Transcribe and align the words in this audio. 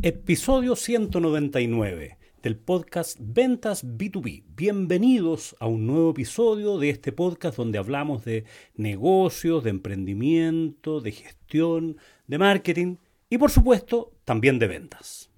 Episodio 0.00 0.76
199 0.76 2.18
del 2.40 2.56
podcast 2.56 3.18
Ventas 3.20 3.84
B2B. 3.84 4.44
Bienvenidos 4.54 5.56
a 5.58 5.66
un 5.66 5.88
nuevo 5.88 6.12
episodio 6.12 6.78
de 6.78 6.90
este 6.90 7.10
podcast 7.10 7.56
donde 7.56 7.78
hablamos 7.78 8.24
de 8.24 8.44
negocios, 8.76 9.64
de 9.64 9.70
emprendimiento, 9.70 11.00
de 11.00 11.10
gestión, 11.10 11.96
de 12.28 12.38
marketing 12.38 12.98
y 13.28 13.38
por 13.38 13.50
supuesto 13.50 14.12
también 14.24 14.60
de 14.60 14.68
ventas. 14.68 15.30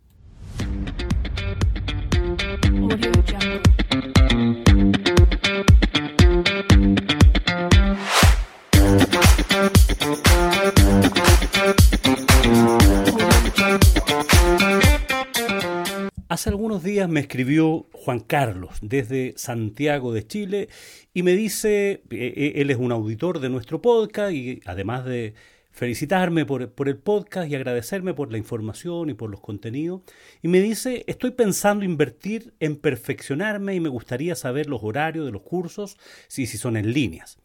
Hace 16.30 16.48
algunos 16.48 16.84
días 16.84 17.08
me 17.08 17.18
escribió 17.18 17.88
Juan 17.92 18.20
Carlos 18.20 18.78
desde 18.82 19.34
Santiago 19.36 20.12
de 20.12 20.24
Chile 20.24 20.68
y 21.12 21.24
me 21.24 21.32
dice, 21.32 22.04
e, 22.08 22.52
e, 22.54 22.60
él 22.60 22.70
es 22.70 22.76
un 22.76 22.92
auditor 22.92 23.40
de 23.40 23.48
nuestro 23.48 23.82
podcast 23.82 24.32
y 24.32 24.60
además 24.64 25.04
de 25.04 25.34
felicitarme 25.72 26.46
por, 26.46 26.70
por, 26.70 26.88
el 26.88 26.98
podcast 26.98 27.50
y 27.50 27.56
agradecerme 27.56 28.14
por 28.14 28.30
la 28.30 28.38
información 28.38 29.10
y 29.10 29.14
por 29.14 29.28
los 29.28 29.40
contenidos, 29.40 30.02
y 30.40 30.46
me 30.46 30.60
dice, 30.60 31.02
estoy 31.08 31.32
pensando 31.32 31.84
invertir 31.84 32.54
en 32.60 32.76
perfeccionarme 32.76 33.74
y 33.74 33.80
me 33.80 33.88
gustaría 33.88 34.36
saber 34.36 34.68
los 34.68 34.84
horarios 34.84 35.26
de 35.26 35.32
los 35.32 35.42
cursos, 35.42 35.96
si, 36.28 36.46
si 36.46 36.58
son 36.58 36.76
en 36.76 36.92
líneas. 36.92 37.38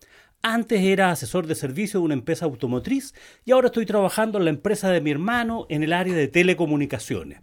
Antes 0.44 0.81
era 0.81 1.09
asesor 1.09 1.48
de 1.48 1.56
servicio 1.56 2.00
de 2.00 2.06
una 2.06 2.14
empresa 2.14 2.45
automotriz 2.45 3.16
y 3.45 3.52
ahora 3.52 3.70
estoy 3.70 3.88
trabajando 3.88 4.38
en 4.38 4.44
la 4.44 4.52
empresa 4.52 4.92
de 4.92 5.02
mi 5.02 5.09
hermano 5.09 5.66
en 5.70 5.81
el 5.81 5.92
área 5.92 6.14
de 6.14 6.28
telecomunicaciones 6.28 7.42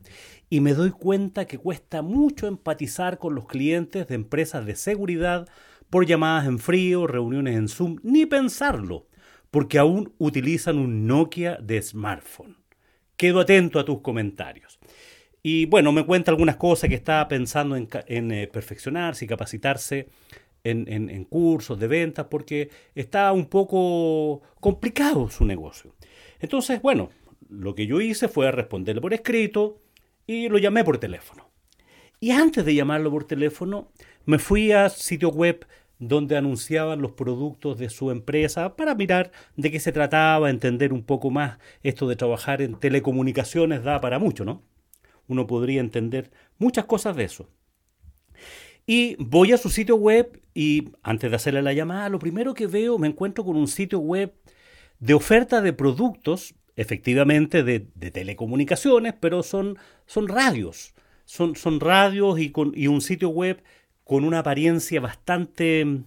y 0.52 0.60
me 0.60 0.74
doy 0.74 0.90
cuenta 0.90 1.46
que 1.46 1.56
cuesta 1.56 2.02
mucho 2.02 2.46
empatizar 2.46 3.18
con 3.18 3.34
los 3.34 3.46
clientes 3.46 4.06
de 4.06 4.14
empresas 4.14 4.66
de 4.66 4.76
seguridad 4.76 5.48
por 5.88 6.04
llamadas 6.04 6.46
en 6.46 6.58
frío, 6.58 7.06
reuniones 7.06 7.56
en 7.56 7.68
Zoom, 7.68 8.00
ni 8.02 8.26
pensarlo, 8.26 9.06
porque 9.50 9.78
aún 9.78 10.12
utilizan 10.18 10.76
un 10.76 11.06
Nokia 11.06 11.56
de 11.56 11.80
smartphone. 11.80 12.58
Quedo 13.16 13.40
atento 13.40 13.78
a 13.78 13.86
tus 13.86 14.02
comentarios. 14.02 14.78
Y 15.42 15.64
bueno, 15.64 15.90
me 15.90 16.04
cuenta 16.04 16.30
algunas 16.30 16.56
cosas 16.56 16.90
que 16.90 16.96
está 16.96 17.26
pensando 17.28 17.74
en, 17.74 18.30
eh, 18.30 18.46
perfeccionarse 18.46 19.24
y 19.24 19.28
capacitarse 19.28 20.10
en, 20.64 20.86
en, 20.86 21.24
cursos 21.24 21.80
de 21.80 21.88
ventas 21.88 22.26
porque 22.30 22.68
está 22.94 23.32
un 23.32 23.46
poco 23.46 24.42
complicado 24.60 25.30
su 25.30 25.46
negocio. 25.46 25.94
Entonces, 26.40 26.82
bueno, 26.82 27.08
lo 27.48 27.74
que 27.74 27.86
yo 27.86 28.02
hice 28.02 28.28
fue 28.28 28.52
responderle 28.52 29.00
por 29.00 29.14
escrito, 29.14 29.78
y 30.26 30.48
lo 30.48 30.58
llamé 30.58 30.84
por 30.84 30.98
teléfono. 30.98 31.50
Y 32.20 32.30
antes 32.30 32.64
de 32.64 32.74
llamarlo 32.74 33.10
por 33.10 33.24
teléfono, 33.24 33.90
me 34.24 34.38
fui 34.38 34.72
a 34.72 34.88
sitio 34.88 35.30
web 35.30 35.66
donde 35.98 36.36
anunciaban 36.36 37.00
los 37.00 37.12
productos 37.12 37.78
de 37.78 37.88
su 37.88 38.10
empresa 38.10 38.74
para 38.76 38.94
mirar 38.94 39.30
de 39.56 39.70
qué 39.70 39.78
se 39.78 39.92
trataba, 39.92 40.50
entender 40.50 40.92
un 40.92 41.04
poco 41.04 41.30
más 41.30 41.58
esto 41.82 42.08
de 42.08 42.16
trabajar 42.16 42.60
en 42.60 42.74
telecomunicaciones 42.74 43.84
da 43.84 44.00
para 44.00 44.18
mucho, 44.18 44.44
¿no? 44.44 44.62
Uno 45.28 45.46
podría 45.46 45.80
entender 45.80 46.32
muchas 46.58 46.86
cosas 46.86 47.14
de 47.16 47.24
eso. 47.24 47.48
Y 48.84 49.14
voy 49.18 49.52
a 49.52 49.58
su 49.58 49.70
sitio 49.70 49.94
web 49.94 50.42
y 50.54 50.90
antes 51.02 51.30
de 51.30 51.36
hacerle 51.36 51.62
la 51.62 51.72
llamada, 51.72 52.08
lo 52.08 52.18
primero 52.18 52.52
que 52.52 52.66
veo 52.66 52.98
me 52.98 53.06
encuentro 53.06 53.44
con 53.44 53.56
un 53.56 53.68
sitio 53.68 54.00
web 54.00 54.34
de 54.98 55.14
oferta 55.14 55.62
de 55.62 55.72
productos 55.72 56.54
efectivamente 56.76 57.62
de, 57.62 57.80
telecomunicaciones, 57.80 59.14
pero 59.18 59.42
son, 59.42 59.78
son 60.06 60.28
radios. 60.28 60.94
Son, 61.24 61.56
son 61.56 61.80
radios 61.80 62.40
y, 62.40 62.50
con, 62.50 62.72
y 62.74 62.88
un 62.88 63.00
sitio 63.00 63.28
web 63.28 63.62
con 64.04 64.24
una 64.24 64.40
apariencia 64.40 65.00
bastante 65.00 65.84
mm, 65.84 66.04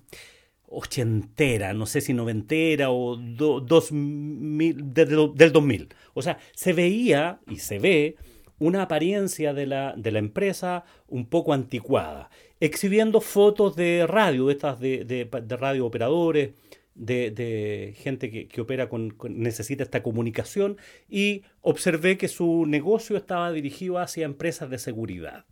ochentera, 0.68 1.74
no 1.74 1.86
sé 1.86 2.02
si 2.02 2.14
noventera 2.14 2.92
o 2.92 3.16
dos 3.16 3.92
mil, 3.92 4.94
del 4.94 5.52
2000. 5.52 5.90
O 6.14 6.22
sea, 6.22 6.38
se 6.54 6.74
veía 6.74 7.40
y 7.48 7.58
se 7.58 7.80
ve 7.80 8.16
una 8.60 8.84
apariencia 8.84 9.54
de 9.54 9.66
la, 9.66 9.94
de 9.98 10.12
la 10.12 10.20
empresa 10.20 10.86
un 11.08 11.26
poco 11.28 11.54
anticuada, 11.54 12.30
exhibiendo 12.60 13.22
fotos 13.22 13.76
de 13.76 14.06
radio, 14.08 14.50
estas 14.50 14.80
de, 14.80 15.04
de, 15.04 15.26
de 15.26 15.58
radio 15.58 15.86
operadores, 15.86 16.52
de, 16.96 17.94
gente 17.98 18.48
que, 18.48 18.62
opera 18.62 18.90
con, 18.90 19.16
necesita 19.30 19.84
esta 19.84 20.02
comunicación 20.02 20.78
y 21.10 21.44
observé 21.62 22.18
que 22.18 22.28
su 22.28 22.66
negocio 22.66 23.18
estaba 23.18 23.52
dirigido 23.52 24.00
hacia 24.00 24.26
empresas 24.26 24.70
de 24.70 24.78
seguridad. 24.78 25.46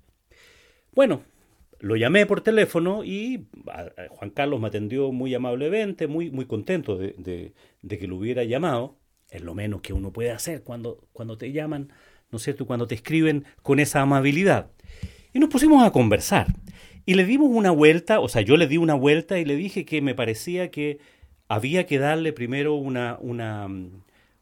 Bueno, 0.93 1.23
lo 1.79 1.95
llamé 1.95 2.25
por 2.25 2.41
teléfono 2.41 3.03
y 3.03 3.45
Juan 4.09 4.29
Carlos 4.29 4.61
me 4.61 4.67
atendió 4.67 5.11
muy 5.11 5.35
amablemente, 5.35 6.07
muy, 6.07 6.31
muy 6.31 6.45
contento 6.45 6.97
de, 6.97 7.53
que 7.87 8.07
lo 8.07 8.15
hubiera 8.15 8.43
llamado. 8.43 8.97
Es 9.29 9.41
lo 9.41 9.53
menos 9.53 9.81
que 9.81 9.93
uno 9.93 10.13
puede 10.13 10.31
hacer 10.31 10.63
cuando, 10.63 11.07
cuando 11.11 11.37
te 11.37 11.51
llaman, 11.51 11.91
¿no 12.31 12.37
es 12.37 12.43
cierto?, 12.43 12.65
cuando 12.65 12.87
te 12.87 12.95
escriben 12.95 13.45
con 13.63 13.79
esa 13.79 14.01
amabilidad. 14.01 14.71
Y 15.33 15.39
nos 15.39 15.49
pusimos 15.49 15.83
a 15.83 15.91
conversar. 15.91 16.47
Y 17.05 17.15
le 17.15 17.25
dimos 17.25 17.49
una 17.51 17.71
vuelta, 17.71 18.21
o 18.21 18.29
sea, 18.29 18.43
yo 18.43 18.55
le 18.55 18.67
di 18.67 18.77
una 18.77 18.93
vuelta 18.93 19.39
y 19.39 19.45
le 19.45 19.57
dije 19.57 19.83
que 19.83 20.01
me 20.01 20.15
parecía 20.15 20.71
que 20.71 20.99
había 21.47 21.85
que 21.85 21.99
darle 21.99 22.33
primero 22.33 22.75
una, 22.75 23.17
una, 23.19 23.67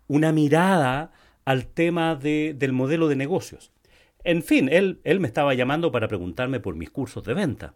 una 0.07 0.31
mirada 0.31 1.11
al 1.45 1.67
tema 1.67 2.15
de, 2.15 2.55
del 2.57 2.73
modelo 2.73 3.07
de 3.07 3.15
negocios. 3.15 3.71
En 4.23 4.43
fin, 4.43 4.69
él, 4.71 4.99
él 5.03 5.19
me 5.19 5.27
estaba 5.27 5.53
llamando 5.53 5.91
para 5.91 6.07
preguntarme 6.07 6.59
por 6.59 6.75
mis 6.75 6.91
cursos 6.91 7.23
de 7.23 7.33
venta. 7.33 7.73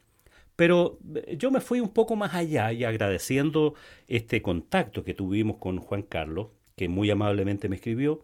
Pero 0.56 1.00
eh, 1.16 1.35
yo 1.38 1.52
me 1.52 1.62
fui 1.62 1.80
un 1.80 1.90
poco 1.90 2.16
más 2.16 2.34
allá 2.34 2.72
y 2.72 2.84
agradeciendo 2.84 3.74
este 4.08 4.41
contacto 4.41 5.03
que 5.03 5.14
tuvimos 5.14 5.58
con 5.58 5.80
Juan 5.80 6.03
Carlos, 6.03 6.47
que 6.75 6.88
muy 6.88 7.09
amablemente 7.09 7.69
me 7.69 7.78
escribió, 7.78 8.24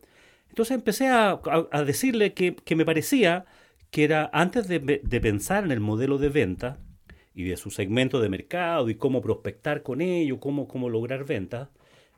entonces 0.50 0.76
empecé 0.76 1.08
a, 1.08 1.40
a, 1.72 1.84
decirle 1.86 2.34
que, 2.34 2.56
que, 2.56 2.76
me 2.76 2.84
parecía 2.84 3.46
que 3.90 4.04
era, 4.04 4.30
antes 4.34 4.68
de, 4.68 4.80
de 4.80 5.22
pensar 5.22 5.64
en 5.64 5.72
el 5.72 5.80
modelo 5.80 6.18
de 6.18 6.28
venta, 6.28 6.78
y 7.34 7.44
de 7.44 7.58
su 7.58 7.72
segmento 7.72 8.20
de 8.20 8.30
mercado 8.30 8.90
y 8.90 8.96
cómo 8.96 9.22
prospectar 9.22 9.84
con 9.84 10.02
ello, 10.02 10.40
cómo, 10.40 10.68
cómo 10.68 10.90
lograr 10.90 11.26
ventas, 11.26 11.70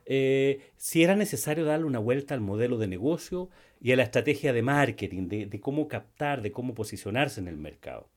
eh, 0.06 0.60
si 0.76 1.02
era 1.02 1.16
necesario 1.16 1.64
darle 1.64 1.86
una 1.86 1.98
vuelta 1.98 2.34
al 2.34 2.40
modelo 2.40 2.76
de 2.78 2.88
negocio 2.88 3.48
y 3.80 3.92
a 3.92 3.96
la 3.96 4.02
estrategia 4.02 4.52
de 4.52 4.62
marketing, 4.62 5.28
de, 5.28 5.60
cómo 5.60 5.88
captar, 5.88 6.42
de 6.42 6.52
cómo 6.52 6.74
posicionarse 6.74 7.40
en 7.40 7.48
el 7.48 7.56
mercado. 7.56 8.08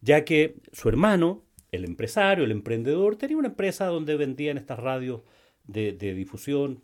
Ya 0.00 0.24
que 0.24 0.56
su 0.72 0.88
hermano, 0.88 1.42
el 1.72 1.84
empresario, 1.84 2.44
el 2.44 2.52
emprendedor, 2.52 3.16
tenía 3.16 3.36
una 3.36 3.48
empresa 3.48 3.86
donde 3.86 4.16
vendían 4.16 4.56
estas 4.56 4.78
radios 4.78 5.22
de, 5.64 5.92
difusión, 5.92 6.82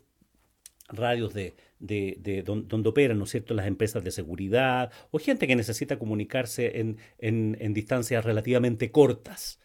radios 0.95 1.33
de, 1.33 1.55
de, 1.79 2.43
donde, 2.43 2.89
operan 2.89 3.17
¿no 3.17 3.25
es 3.25 3.31
cierto? 3.31 3.53
las 3.53 3.67
empresas 3.67 4.03
de 4.03 4.11
seguridad 4.11 4.91
o 5.11 5.19
gente 5.19 5.47
que 5.47 5.55
necesita 5.55 5.99
comunicarse 5.99 6.79
en, 6.79 6.97
en, 7.19 7.73
distancias 7.73 8.23
relativamente 8.25 8.91
cortas. 8.91 9.59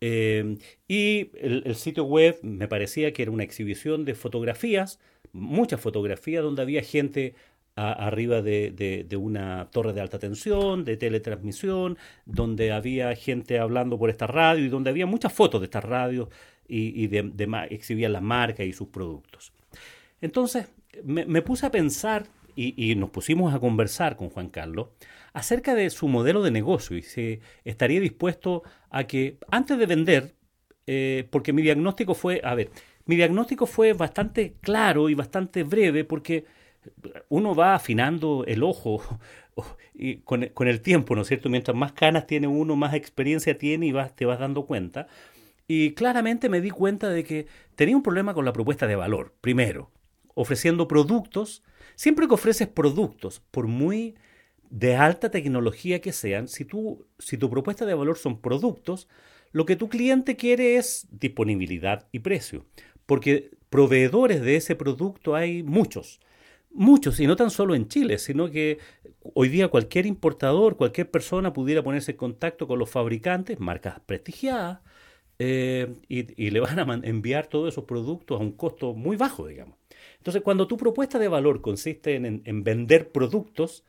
Eh, 0.00 0.58
y 0.86 1.30
el, 1.40 1.74
sitio 1.74 2.04
web 2.04 2.38
me 2.42 2.68
parecía 2.68 3.12
que 3.12 3.22
era 3.22 3.30
una 3.30 3.44
exhibición 3.44 4.04
de 4.04 4.14
fotografías, 4.14 5.00
muchas 5.32 5.80
fotografías 5.80 6.42
donde 6.42 6.62
había 6.62 6.82
gente 6.82 7.34
arriba 7.76 8.40
de, 8.40 9.04
de, 9.06 9.16
una 9.16 9.68
torre 9.70 9.92
de 9.92 10.00
alta 10.00 10.18
tensión, 10.18 10.84
de 10.84 10.96
teletransmisión, 10.96 11.98
donde 12.24 12.72
había 12.72 13.14
gente 13.14 13.58
hablando 13.58 13.98
por 13.98 14.08
esta 14.08 14.26
radio 14.26 14.64
y 14.64 14.68
donde 14.68 14.88
había 14.90 15.04
muchas 15.04 15.32
fotos 15.32 15.60
de 15.60 15.66
estas 15.66 15.84
radios 15.84 16.28
y, 16.66 17.04
y 17.04 17.06
de, 17.08 17.32
exhibían 17.70 18.12
las 18.12 18.22
marcas 18.22 18.66
y 18.66 18.72
sus 18.72 18.88
productos. 18.88 19.52
Entonces, 20.20 20.68
me, 21.04 21.42
puse 21.42 21.66
a 21.66 21.70
pensar 21.70 22.26
y, 22.54 22.94
nos 22.94 23.10
pusimos 23.10 23.54
a 23.54 23.58
conversar 23.58 24.16
con 24.16 24.30
Juan 24.30 24.48
Carlos 24.48 24.88
acerca 25.34 25.74
de 25.74 25.90
su 25.90 26.08
modelo 26.08 26.42
de 26.42 26.50
negocio 26.50 26.96
y 26.96 27.02
si 27.02 27.40
estaría 27.64 28.00
dispuesto 28.00 28.62
a 28.88 29.04
que 29.04 29.38
antes 29.50 29.78
de 29.78 29.84
vender, 29.84 30.34
eh, 30.86 31.28
porque 31.30 31.52
mi 31.52 31.60
diagnóstico 31.60 32.14
fue, 32.14 32.40
a 32.42 32.54
ver, 32.54 32.70
mi 33.04 33.16
diagnóstico 33.16 33.66
fue 33.66 33.92
bastante 33.92 34.54
claro 34.62 35.10
y 35.10 35.14
bastante 35.14 35.64
breve 35.64 36.04
porque 36.04 36.46
uno 37.28 37.54
va 37.54 37.74
afinando 37.74 38.44
el 38.46 38.62
ojo 38.62 39.02
y 39.94 40.16
con, 40.18 40.42
el 40.42 40.80
tiempo, 40.80 41.14
¿no 41.14 41.22
es 41.22 41.28
cierto? 41.28 41.50
Mientras 41.50 41.76
más 41.76 41.92
canas 41.92 42.26
tiene 42.26 42.46
uno, 42.46 42.74
más 42.74 42.94
experiencia 42.94 43.58
tiene 43.58 43.86
y 43.86 43.92
vas, 43.92 44.16
te 44.16 44.24
vas 44.24 44.38
dando 44.38 44.64
cuenta. 44.64 45.08
Y 45.68 45.92
claramente 45.92 46.48
me 46.48 46.60
di 46.60 46.70
cuenta 46.70 47.10
de 47.10 47.24
que 47.24 47.46
tenía 47.74 47.96
un 47.96 48.02
problema 48.02 48.32
con 48.32 48.44
la 48.44 48.52
propuesta 48.52 48.86
de 48.86 48.96
valor, 48.96 49.34
primero 49.42 49.90
ofreciendo 50.36 50.86
productos, 50.86 51.64
siempre 51.96 52.28
que 52.28 52.34
ofreces 52.34 52.68
productos, 52.68 53.42
por 53.50 53.66
muy 53.66 54.14
de 54.68 54.94
alta 54.94 55.30
tecnología 55.30 56.00
que 56.00 56.12
sean, 56.12 56.46
si, 56.46 56.66
si 57.18 57.38
tu 57.38 57.50
propuesta 57.50 57.86
de 57.86 57.94
valor 57.94 58.18
son 58.18 58.40
productos, 58.40 59.08
lo 59.52 59.64
que 59.64 59.76
tu 59.76 59.88
cliente 59.88 60.36
quiere 60.36 60.76
es 60.76 61.08
disponibilidad 61.10 62.06
y 62.12 62.18
precio, 62.18 62.66
porque 63.06 63.50
proveedores 63.70 64.42
de 64.42 64.56
ese 64.56 64.76
producto 64.76 65.34
hay 65.34 65.62
muchos. 65.62 66.20
Muchos, 66.70 67.18
y 67.20 67.26
no 67.26 67.36
tan 67.36 67.48
solo 67.48 67.74
en 67.74 67.88
Chile, 67.88 68.18
sino 68.18 68.50
que 68.50 68.78
hoy 69.32 69.48
día 69.48 69.68
cualquier 69.68 70.04
importador, 70.04 70.76
cualquier 70.76 71.10
persona 71.10 71.54
pudiera 71.54 71.82
ponerse 71.82 72.10
en 72.10 72.18
contacto 72.18 72.66
con 72.66 72.78
los 72.78 72.90
fabricantes, 72.90 73.58
marcas 73.58 74.00
prestigiadas, 74.04 74.80
eh, 75.38 75.94
y, 76.08 76.50
le 76.50 76.60
van 76.60 76.78
a 76.78 77.06
enviar 77.06 77.46
todos 77.46 77.72
esos 77.72 77.84
productos 77.84 78.38
a 78.38 78.42
un 78.42 78.52
costo 78.52 78.92
muy 78.92 79.16
bajo, 79.16 79.46
digamos. 79.46 79.78
Entonces, 80.26 80.42
cuando 80.42 80.66
tu 80.66 80.76
propuesta 80.76 81.20
de 81.20 81.28
valor 81.28 81.60
consiste 81.60 82.16
en, 82.16 82.64
vender 82.64 83.12
productos, 83.12 83.84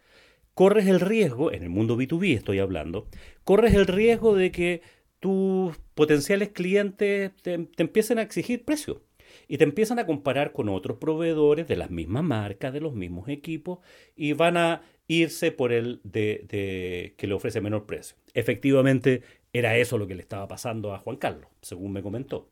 corres 0.53 0.85
el 0.85 0.99
riesgo, 0.99 1.51
en 1.51 1.63
el 1.63 1.69
mundo 1.69 1.97
B2B 1.97 2.35
estoy 2.35 2.59
hablando, 2.59 3.07
corres 3.43 3.73
el 3.73 3.87
riesgo 3.87 4.35
de 4.35 4.51
que 4.51 4.83
tus 5.19 5.75
potenciales 5.95 6.49
clientes 6.49 7.31
te, 7.41 7.57
te 7.57 7.81
empiecen 7.81 8.19
a 8.19 8.21
exigir 8.21 8.65
precio 8.65 9.01
y 9.47 9.57
te 9.57 9.63
empiezan 9.63 9.97
a 9.97 10.05
comparar 10.05 10.51
con 10.51 10.69
otros 10.69 10.97
proveedores 10.99 11.67
de 11.67 11.75
las 11.75 11.89
mismas 11.89 12.23
marcas, 12.23 12.71
de 12.71 12.81
los 12.81 12.93
mismos 12.93 13.29
equipos, 13.29 13.79
y 14.15 14.33
van 14.33 14.57
a 14.57 14.83
irse 15.07 15.51
por 15.51 15.73
el 15.73 16.01
de, 16.03 17.15
que 17.17 17.25
le 17.25 17.33
ofrece 17.33 17.61
menor 17.61 17.87
precio. 17.87 18.15
Efectivamente, 18.35 19.23
era 19.53 19.75
eso 19.75 19.97
lo 19.97 20.05
que 20.05 20.13
le 20.13 20.21
estaba 20.21 20.47
pasando 20.47 20.93
a 20.93 20.99
Juan 20.99 21.17
Carlos, 21.17 21.49
según 21.63 21.93
me 21.93 22.03
comentó. 22.03 22.47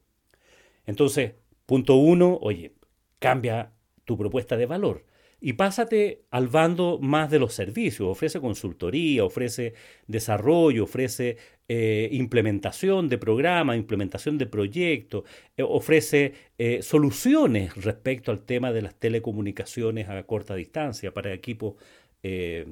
Entonces, 0.88 1.34
punto 1.68 1.98
uno, 1.98 2.40
oye, 2.42 2.74
cambia 3.20 3.75
tu 4.06 4.18
propuesta 4.18 4.58
de 4.58 4.66
valor 4.66 5.04
y 5.42 5.54
pásate 5.54 6.24
al 6.32 6.48
bando 6.48 6.98
más 7.00 7.30
de 7.30 7.40
los 7.40 7.54
servicios. 7.54 8.10
Ofrece 8.10 8.40
consultoría, 8.40 9.24
ofrece 9.24 9.74
desarrollo, 10.08 10.86
ofrece 10.86 11.38
eh, 11.68 12.10
implementación 12.12 13.10
de 13.10 13.18
programas, 13.18 13.78
implementación 13.78 14.38
de 14.38 14.46
proyectos, 14.46 15.24
eh, 15.58 15.64
ofrece 15.64 16.34
eh, 16.58 16.82
soluciones 16.82 17.76
respecto 17.76 18.32
al 18.32 18.46
tema 18.46 18.72
de 18.72 18.82
las 18.82 18.96
telecomunicaciones 18.96 20.10
a 20.10 20.24
corta 20.24 20.56
distancia 20.56 21.14
para 21.14 21.34
equipos 21.34 21.76
que, 22.22 22.72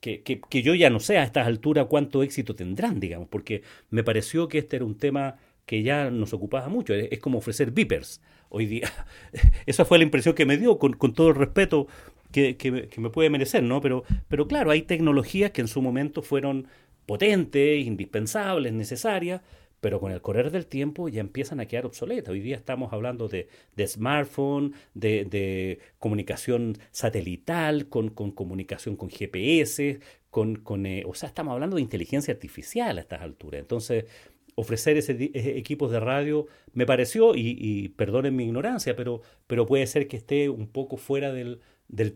que, 0.00 0.62
yo 0.62 0.74
ya 0.74 0.90
no 0.90 0.98
sé 0.98 1.18
a 1.18 1.22
estas 1.22 1.46
alturas 1.46 1.86
cuánto 1.88 2.24
éxito 2.24 2.56
tendrán, 2.56 2.98
digamos, 2.98 3.28
porque 3.28 3.62
me 3.90 4.02
pareció 4.02 4.48
que 4.48 4.58
este 4.58 4.74
era 4.74 4.84
un 4.84 4.98
tema 4.98 5.36
que 5.66 5.82
ya 5.82 6.10
nos 6.10 6.32
ocupaba 6.32 6.68
mucho. 6.68 6.94
Es, 6.94 7.18
como 7.20 7.38
ofrecer 7.38 7.70
vipers 7.70 8.20
hoy 8.54 8.66
día. 8.66 8.88
Esa 9.66 9.84
fue 9.84 9.98
la 9.98 10.04
impresión 10.04 10.34
que 10.34 10.46
me 10.46 10.56
dio, 10.56 10.78
con, 10.78 10.94
todo 11.12 11.28
el 11.30 11.34
respeto 11.34 11.88
que, 12.30 12.56
me 12.96 13.10
puede 13.10 13.30
merecer, 13.30 13.62
¿no? 13.62 13.80
Pero, 13.80 14.04
pero 14.28 14.46
claro, 14.46 14.70
hay 14.70 14.82
tecnologías 14.82 15.50
que 15.50 15.60
en 15.60 15.68
su 15.68 15.82
momento 15.82 16.22
fueron 16.22 16.68
potentes, 17.04 17.84
indispensables, 17.84 18.72
necesarias, 18.72 19.42
pero 19.80 20.00
con 20.00 20.12
el 20.12 20.22
correr 20.22 20.50
del 20.50 20.66
tiempo 20.66 21.08
ya 21.08 21.20
empiezan 21.20 21.60
a 21.60 21.66
quedar 21.66 21.84
obsoletas. 21.84 22.30
Hoy 22.30 22.40
día 22.40 22.56
estamos 22.56 22.92
hablando 22.92 23.28
de, 23.28 23.48
smartphone, 23.86 24.72
de, 24.94 25.80
comunicación 25.98 26.78
satelital, 26.90 27.88
con, 27.88 28.08
comunicación 28.08 28.96
con 28.96 29.10
GPS, 29.10 29.98
con, 30.30 30.56
con 30.56 30.86
eh, 30.86 31.02
o 31.06 31.14
sea, 31.14 31.28
estamos 31.28 31.52
hablando 31.52 31.76
de 31.76 31.82
inteligencia 31.82 32.32
artificial 32.32 32.98
a 32.98 33.00
estas 33.00 33.20
alturas. 33.20 33.60
Entonces, 33.60 34.06
ofrecer 34.54 34.96
ese, 34.96 35.30
equipos 35.34 35.90
de 35.90 36.00
radio 36.00 36.46
me 36.72 36.86
pareció, 36.86 37.34
y, 37.34 37.88
perdonen 37.96 38.36
mi 38.36 38.44
ignorancia, 38.44 38.96
pero, 38.96 39.22
pero 39.46 39.66
puede 39.66 39.86
ser 39.86 40.08
que 40.08 40.16
esté 40.16 40.48
un 40.48 40.66
poco 40.66 40.96
fuera 40.96 41.32
del, 41.32 41.60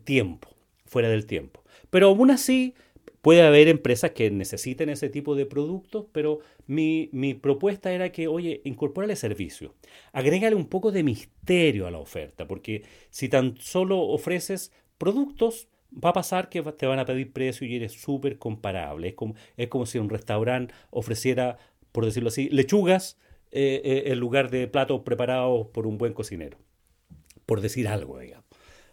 tiempo, 0.05 0.49
fuera 0.87 1.08
del 1.08 1.26
tiempo. 1.26 1.62
Pero 1.90 2.08
aún 2.08 2.31
así 2.31 2.75
puede 3.23 3.43
haber 3.43 3.69
empresas 3.69 4.12
que 4.12 4.31
necesiten 4.31 4.88
ese 4.88 5.08
tipo 5.08 5.35
de 5.35 5.46
productos, 5.46 6.06
pero 6.12 6.40
mi, 6.67 7.08
propuesta 7.40 7.93
era 7.93 8.11
que, 8.11 8.29
oye, 8.29 8.61
incorpórale 8.64 9.17
servicio, 9.17 9.75
agrégale 10.12 10.56
un 10.56 10.67
poco 10.67 10.93
de 10.93 11.02
misterio 11.02 11.87
a 11.87 11.91
la 11.91 11.99
oferta, 11.99 12.46
porque 12.46 12.82
si 13.11 13.29
tan 13.29 13.56
solo 13.58 14.00
ofreces 14.00 14.73
productos, 14.99 15.69
va 15.93 16.11
a 16.11 16.12
pasar 16.12 16.49
que 16.49 16.62
te 16.62 16.87
van 16.87 16.99
a 16.99 17.05
pedir 17.05 17.32
precio 17.32 17.67
y 17.67 17.76
eres 17.76 17.93
súper 17.93 18.38
comparable. 18.38 19.08
Es 19.08 19.14
como, 19.14 19.34
es 19.56 19.69
como 19.69 19.87
si 19.87 19.99
un 19.99 20.11
restaurante 20.11 20.75
ofreciera 20.91 21.58
por 21.93 22.05
decirlo 22.05 22.29
así, 22.29 22.49
lechugas 22.50 23.19
eh, 23.50 23.81
eh, 23.85 24.02
en 24.12 24.19
lugar 24.19 24.50
de 24.50 24.67
platos 24.69 25.00
preparados 25.00 25.69
por 25.69 25.87
un 25.87 25.99
buen 25.99 26.12
cocinero, 26.12 26.58
por 27.46 27.61
decir 27.61 27.88
algo, 27.88 28.19
digamos. 28.19 28.46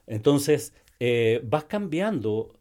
Entonces, 0.07 0.73
eh, 0.99 1.41
vas 1.43 1.65
cambiando, 1.65 2.53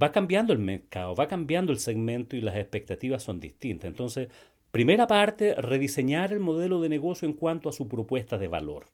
va 0.00 0.12
cambiando 0.12 0.52
el 0.52 0.60
mercado, 0.60 1.14
va 1.14 1.26
cambiando 1.26 1.72
el 1.72 1.78
segmento 1.78 2.36
y 2.36 2.40
las 2.40 2.56
expectativas 2.56 3.22
son 3.22 3.40
distintas. 3.40 3.88
Entonces, 3.88 4.28
primera 4.70 5.06
parte, 5.06 5.54
rediseñar 5.54 6.32
el 6.32 6.40
modelo 6.40 6.80
de 6.80 6.88
negocio 6.88 7.26
en 7.26 7.34
cuanto 7.34 7.68
a 7.68 7.72
su 7.72 7.88
propuesta 7.88 8.38
de 8.38 8.48
valor. 8.48 8.86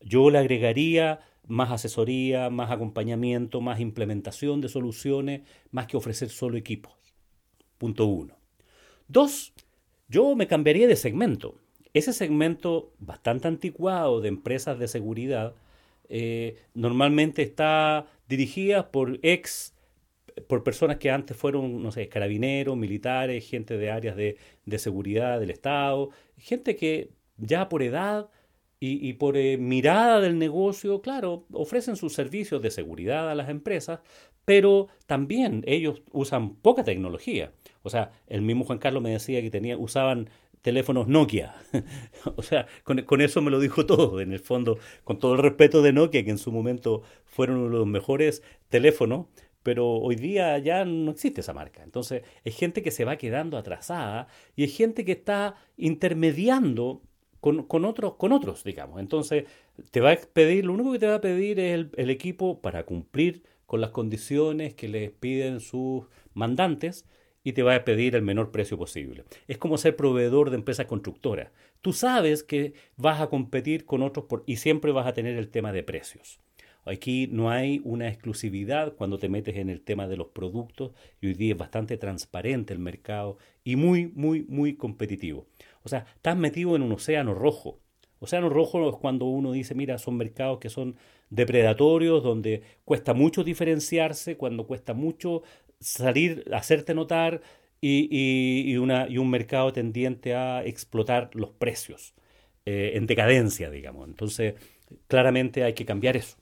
Yo 0.00 0.30
le 0.30 0.38
agregaría 0.38 1.20
más 1.46 1.70
asesoría, 1.70 2.50
más 2.50 2.70
acompañamiento, 2.70 3.60
más 3.60 3.80
implementación 3.80 4.60
de 4.60 4.68
soluciones, 4.68 5.42
más 5.70 5.86
que 5.86 5.96
ofrecer 5.96 6.30
solo 6.30 6.56
equipos. 6.56 6.92
Punto 7.78 8.06
uno. 8.06 8.36
Dos, 9.08 9.52
yo 10.12 10.36
me 10.36 10.46
cambiaría 10.46 10.86
de 10.86 10.96
segmento. 10.96 11.58
Ese 11.94 12.12
segmento 12.12 12.92
bastante 12.98 13.48
anticuado 13.48 14.20
de 14.20 14.28
empresas 14.28 14.78
de 14.78 14.86
seguridad 14.86 15.54
eh, 16.10 16.58
normalmente 16.74 17.40
está 17.40 18.06
dirigida 18.28 18.90
por 18.90 19.18
ex, 19.22 19.74
por 20.48 20.62
personas 20.62 20.98
que 20.98 21.10
antes 21.10 21.34
fueron, 21.34 21.82
no 21.82 21.90
sé, 21.92 22.10
carabineros, 22.10 22.76
militares, 22.76 23.48
gente 23.48 23.78
de 23.78 23.90
áreas 23.90 24.14
de, 24.16 24.36
seguridad 24.78 25.40
del 25.40 25.50
Estado, 25.50 26.10
gente 26.36 26.76
que 26.76 27.10
ya 27.38 27.70
por 27.70 27.82
edad 27.82 28.28
y, 28.84 29.12
por 29.12 29.36
eh, 29.36 29.58
mirada 29.58 30.20
del 30.20 30.38
negocio, 30.38 31.00
claro, 31.02 31.46
ofrecen 31.52 31.94
sus 31.94 32.14
servicios 32.14 32.60
de 32.62 32.72
seguridad 32.72 33.30
a 33.30 33.36
las 33.36 33.48
empresas, 33.48 34.00
pero 34.44 34.88
también 35.06 35.62
ellos 35.66 36.02
usan 36.12 36.54
poca 36.56 36.84
tecnología. 36.84 37.52
O 37.82 37.90
sea, 37.90 38.12
el 38.26 38.42
mismo 38.42 38.64
Juan 38.64 38.78
Carlos 38.78 39.02
me 39.02 39.10
decía 39.10 39.40
que 39.40 39.50
tenía, 39.50 39.76
usaban 39.76 40.28
teléfonos 40.62 41.08
Nokia. 41.08 41.54
o 42.36 42.42
sea, 42.42 42.66
con, 42.84 43.20
eso 43.20 43.42
me 43.42 43.50
lo 43.50 43.60
dijo 43.60 43.84
todo, 43.84 44.20
en 44.20 44.32
el 44.32 44.38
fondo, 44.38 44.78
con 45.04 45.18
todo 45.18 45.34
el 45.34 45.38
respeto 45.38 45.82
de 45.82 45.92
Nokia, 45.92 46.24
que 46.24 46.30
en 46.30 46.38
su 46.38 46.52
momento 46.52 47.02
fueron 47.24 47.58
uno 47.58 47.70
de 47.70 47.78
los 47.78 47.86
mejores 47.86 48.42
teléfonos, 48.68 49.26
pero 49.62 49.90
hoy 49.90 50.16
día 50.16 50.58
ya 50.58 50.84
no 50.84 51.10
existe 51.10 51.40
esa 51.40 51.52
marca. 51.52 51.82
Entonces, 51.82 52.22
es 52.44 52.56
gente 52.56 52.82
que 52.82 52.90
se 52.90 53.04
va 53.04 53.16
quedando 53.16 53.58
atrasada 53.58 54.28
y 54.56 54.64
es 54.64 54.76
gente 54.76 55.04
que 55.04 55.12
está 55.12 55.56
intermediando 55.76 57.02
con, 57.40 57.84
otros, 57.84 58.14
con 58.14 58.30
otros, 58.32 58.62
digamos. 58.62 59.00
Entonces, 59.00 59.44
te 59.90 60.00
va 60.00 60.12
a 60.12 60.16
pedir, 60.16 60.64
lo 60.64 60.74
único 60.74 60.92
que 60.92 61.00
te 61.00 61.08
va 61.08 61.16
a 61.16 61.20
pedir 61.20 61.58
es 61.58 61.86
el 61.96 62.10
equipo 62.10 62.60
para 62.60 62.84
cumplir 62.84 63.42
con 63.72 63.80
las 63.80 63.88
condiciones 63.88 64.74
que 64.74 64.86
les 64.86 65.10
piden 65.12 65.60
sus 65.60 66.04
mandantes 66.34 67.06
y 67.42 67.54
te 67.54 67.62
va 67.62 67.74
a 67.74 67.86
pedir 67.86 68.14
el 68.14 68.20
menor 68.20 68.50
precio 68.50 68.76
posible. 68.76 69.24
Es 69.48 69.56
como 69.56 69.78
ser 69.78 69.96
proveedor 69.96 70.50
de 70.50 70.56
empresas 70.56 70.84
constructoras. 70.84 71.52
Tú 71.80 71.94
sabes 71.94 72.42
que 72.42 72.74
vas 72.98 73.22
a 73.22 73.28
competir 73.28 73.86
con 73.86 74.02
otros 74.02 74.26
y 74.44 74.56
siempre 74.56 74.92
vas 74.92 75.06
a 75.06 75.14
tener 75.14 75.38
el 75.38 75.48
tema 75.48 75.72
de 75.72 75.82
precios. 75.82 76.38
Aquí 76.84 77.28
no 77.32 77.50
hay 77.50 77.80
una 77.82 78.08
exclusividad 78.08 78.92
cuando 78.94 79.18
te 79.18 79.30
metes 79.30 79.56
en 79.56 79.70
el 79.70 79.80
tema 79.80 80.06
de 80.06 80.18
los 80.18 80.26
productos 80.26 80.92
y 81.22 81.28
hoy 81.28 81.32
día 81.32 81.52
es 81.54 81.58
bastante 81.58 81.96
transparente 81.96 82.74
el 82.74 82.78
mercado 82.78 83.38
y 83.64 83.76
muy, 83.76 84.08
muy, 84.08 84.44
muy 84.50 84.76
competitivo. 84.76 85.46
O 85.82 85.88
sea, 85.88 86.04
estás 86.14 86.36
metido 86.36 86.76
en 86.76 86.82
un 86.82 86.92
océano 86.92 87.32
rojo. 87.32 87.80
Océano 88.18 88.50
rojo 88.50 88.90
es 88.90 88.96
cuando 88.96 89.24
uno 89.24 89.50
dice, 89.50 89.74
mira, 89.74 89.96
son 89.96 90.18
mercados 90.18 90.58
que 90.58 90.68
son 90.68 90.96
depredatorios, 91.32 92.22
donde 92.22 92.62
cuesta 92.84 93.14
mucho 93.14 93.42
diferenciarse, 93.42 94.36
cuando 94.36 94.66
cuesta 94.66 94.92
mucho 94.92 95.42
salir, 95.80 96.44
hacerte 96.52 96.94
notar 96.94 97.40
y, 97.80 98.76
una, 98.76 99.08
y 99.08 99.18
un 99.18 99.30
mercado 99.30 99.72
tendiente 99.72 100.34
a 100.34 100.64
explotar 100.64 101.30
los 101.34 101.50
precios 101.50 102.14
eh, 102.66 102.92
en 102.94 103.06
decadencia, 103.06 103.70
digamos. 103.70 104.08
Entonces, 104.08 104.54
claramente 105.08 105.64
hay 105.64 105.72
que 105.72 105.86
cambiar 105.86 106.16
eso. 106.16 106.36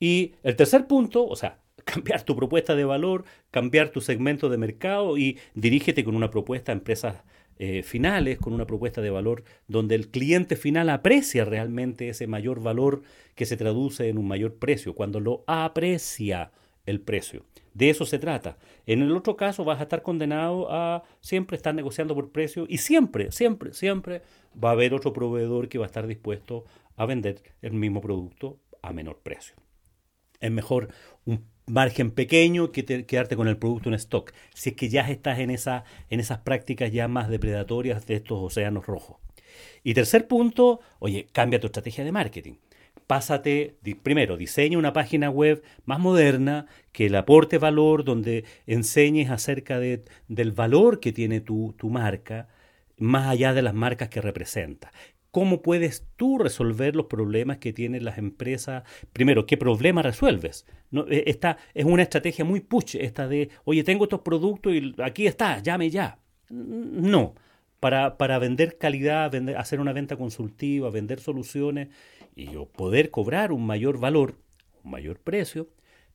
Y 0.00 0.34
el 0.42 0.56
tercer 0.56 0.86
punto, 0.86 1.26
o 1.26 1.36
sea, 1.36 1.60
cambiar 1.84 2.22
tu 2.24 2.36
propuesta 2.36 2.74
de 2.74 2.84
valor, 2.84 3.24
cambiar 3.50 3.90
tu 3.90 4.00
segmento 4.00 4.48
de 4.48 4.58
mercado 4.58 5.16
y 5.16 5.38
dirígete 5.54 6.04
con 6.04 6.16
una 6.16 6.30
propuesta 6.30 6.72
a 6.72 6.74
empresas 6.74 7.22
eh, 7.58 7.82
finales, 7.82 8.38
con 8.38 8.52
una 8.52 8.66
propuesta 8.66 9.00
de 9.00 9.10
valor 9.10 9.44
donde 9.66 9.94
el 9.94 10.08
cliente 10.10 10.56
final 10.56 10.88
aprecia 10.90 11.44
realmente 11.44 12.08
ese 12.08 12.26
mayor 12.26 12.62
valor 12.62 13.02
que 13.34 13.46
se 13.46 13.56
traduce 13.56 14.08
en 14.08 14.18
un 14.18 14.28
mayor 14.28 14.54
precio, 14.54 14.94
cuando 14.94 15.20
lo 15.20 15.44
aprecia 15.46 16.52
el 16.86 17.00
precio. 17.00 17.44
De 17.74 17.90
eso 17.90 18.06
se 18.06 18.18
trata. 18.18 18.58
En 18.86 19.02
el 19.02 19.14
otro 19.14 19.36
caso 19.36 19.64
vas 19.64 19.80
a 19.80 19.84
estar 19.84 20.02
condenado 20.02 20.72
a 20.72 21.02
siempre 21.20 21.56
estar 21.56 21.74
negociando 21.74 22.14
por 22.14 22.30
precio 22.30 22.64
y 22.68 22.78
siempre, 22.78 23.30
siempre, 23.30 23.72
siempre 23.72 24.22
va 24.62 24.70
a 24.70 24.72
haber 24.72 24.94
otro 24.94 25.12
proveedor 25.12 25.68
que 25.68 25.78
va 25.78 25.84
a 25.84 25.86
estar 25.86 26.06
dispuesto 26.06 26.64
a 26.96 27.06
vender 27.06 27.42
el 27.60 27.72
mismo 27.72 28.00
producto 28.00 28.58
a 28.82 28.92
menor 28.92 29.20
precio. 29.22 29.54
Es 30.40 30.50
mejor 30.50 30.88
un 31.24 31.44
margen 31.68 32.10
pequeño 32.10 32.72
que 32.72 32.84
quedarte 33.06 33.36
con 33.36 33.48
el 33.48 33.56
producto 33.56 33.88
en 33.88 33.94
stock, 33.94 34.32
si 34.54 34.70
es 34.70 34.76
que 34.76 34.88
ya 34.88 35.08
estás 35.08 35.38
en, 35.38 35.50
esa, 35.50 35.84
en 36.10 36.20
esas 36.20 36.38
prácticas 36.38 36.92
ya 36.92 37.08
más 37.08 37.28
depredatorias 37.28 38.06
de 38.06 38.14
estos 38.14 38.38
océanos 38.40 38.86
rojos. 38.86 39.18
Y 39.82 39.94
tercer 39.94 40.26
punto, 40.26 40.80
oye, 40.98 41.26
cambia 41.32 41.60
tu 41.60 41.66
estrategia 41.66 42.04
de 42.04 42.12
marketing 42.12 42.54
pásate, 43.08 43.78
primero, 44.02 44.36
diseña 44.36 44.78
una 44.78 44.92
página 44.92 45.30
web 45.30 45.64
más 45.86 45.98
moderna, 45.98 46.66
que 46.92 47.08
le 47.08 47.16
aporte 47.16 47.56
valor, 47.58 48.04
donde 48.04 48.44
enseñes 48.66 49.30
acerca 49.30 49.80
de, 49.80 50.04
del 50.28 50.52
valor 50.52 51.00
que 51.00 51.10
tiene 51.12 51.40
tu, 51.40 51.74
tu 51.78 51.88
marca, 51.88 52.48
más 52.98 53.26
allá 53.26 53.54
de 53.54 53.62
las 53.62 53.74
marcas 53.74 54.10
que 54.10 54.20
representa. 54.20 54.92
¿Cómo 55.30 55.62
puedes 55.62 56.06
tú 56.16 56.38
resolver 56.38 56.96
los 56.96 57.06
problemas 57.06 57.58
que 57.58 57.72
tienen 57.72 58.04
las 58.04 58.18
empresas? 58.18 58.84
Primero, 59.12 59.46
¿qué 59.46 59.56
problema 59.56 60.02
resuelves? 60.02 60.66
E, 61.10 61.24
esta 61.26 61.58
es 61.74 61.84
una 61.84 62.02
estrategia 62.02 62.44
muy 62.44 62.60
push, 62.60 62.96
esta 62.96 63.28
de, 63.28 63.50
oye, 63.64 63.84
tengo 63.84 64.04
estos 64.04 64.20
productos 64.20 64.72
y 64.72 64.94
aquí 65.02 65.26
está, 65.26 65.62
llame 65.62 65.90
ya. 65.90 66.18
No, 66.48 67.34
para, 67.78 68.16
para 68.16 68.38
vender 68.38 68.78
calidad, 68.78 69.30
vender, 69.30 69.56
hacer 69.56 69.80
una 69.80 69.92
venta 69.92 70.16
consultiva, 70.16 70.90
vender 70.90 71.20
soluciones 71.20 71.88
y 72.34 72.46
poder 72.72 73.10
cobrar 73.10 73.52
un 73.52 73.66
mayor 73.66 74.00
valor, 74.00 74.36
un 74.82 74.92
mayor 74.92 75.18
precio, 75.20 75.68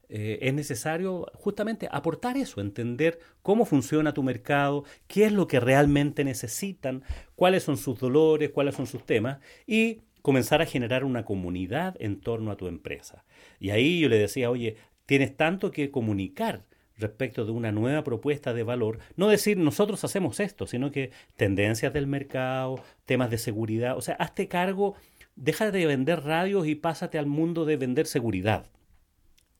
eh, 0.10 0.39
es 0.41 0.53
necesario 0.53 1.31
justamente 1.33 1.88
aportar 1.91 2.38
eso, 2.38 2.62
entender 2.62 3.19
cómo 3.41 3.65
funciona 3.65 4.13
tu 4.13 4.24
mercado, 4.24 4.83
qué 5.07 5.25
es 5.25 5.31
lo 5.31 5.48
que 5.48 5.60
realmente 5.60 6.24
necesitan, 6.24 7.03
cuáles 7.36 7.63
son 7.63 7.77
sus 7.77 8.00
dolores, 8.00 8.51
cuáles 8.51 8.75
son 8.75 8.86
sus 8.86 9.05
temas 9.05 9.39
y 9.65 10.01
comenzar 10.22 10.62
a 10.62 10.65
generar 10.65 11.03
una 11.03 11.25
comunidad 11.25 11.95
en 12.00 12.22
torno 12.22 12.51
a 12.51 12.57
tu 12.57 12.67
empresa. 12.67 13.25
Y 13.60 13.72
ahí 13.72 14.00
yo 14.00 14.10
le 14.10 14.17
decía, 14.17 14.50
oye, 14.50 14.77
tienes 15.05 15.36
tanto 15.36 15.72
que 15.72 15.91
comunicar 15.91 16.65
respecto 16.98 17.45
de 17.45 17.51
una 17.51 17.72
nueva 17.72 18.03
propuesta 18.03 18.53
de 18.53 18.63
valor, 18.63 19.00
no 19.15 19.27
decir 19.27 19.57
nosotros 19.57 20.03
hacemos 20.03 20.39
esto, 20.39 20.67
sino 20.67 20.91
que 20.91 21.12
tendencias 21.36 21.91
del 21.91 22.07
mercado, 22.07 22.81
temas 23.05 23.31
de 23.31 23.38
seguridad, 23.38 23.98
o 23.98 24.01
sea, 24.01 24.15
hazte 24.15 24.48
cargo, 24.48 24.95
deja 25.36 25.72
de 25.72 25.86
vender 25.86 26.24
radios 26.24 26.67
y 26.67 26.75
pásate 26.75 27.17
al 27.17 27.25
mundo 27.25 27.65
de 27.65 27.77
vender 27.77 28.05
seguridad. 28.05 28.69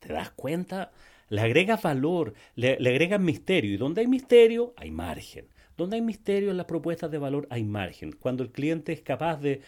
¿Te 0.06 0.14
das 0.14 0.32
cuenta? 0.32 0.92
Le 1.30 1.42
agregas 1.42 1.82
valor, 1.82 2.34
le, 2.56 2.74
agregas 2.74 3.20
misterio. 3.20 3.74
Y 3.74 3.78
donde 3.78 4.02
hay 4.02 4.08
misterio, 4.08 4.74
hay 4.76 4.92
margen. 4.92 5.48
Donde 5.78 5.96
hay 5.96 6.02
misterio 6.02 6.52
en 6.52 6.58
las 6.58 6.66
propuestas 6.66 7.10
de 7.10 7.18
valor, 7.18 7.48
hay 7.50 7.64
margen. 7.64 8.12
Cuando 8.12 8.44
el 8.44 8.52
cliente 8.52 8.92
es 8.92 9.02
capaz 9.02 9.38
de 9.38 9.62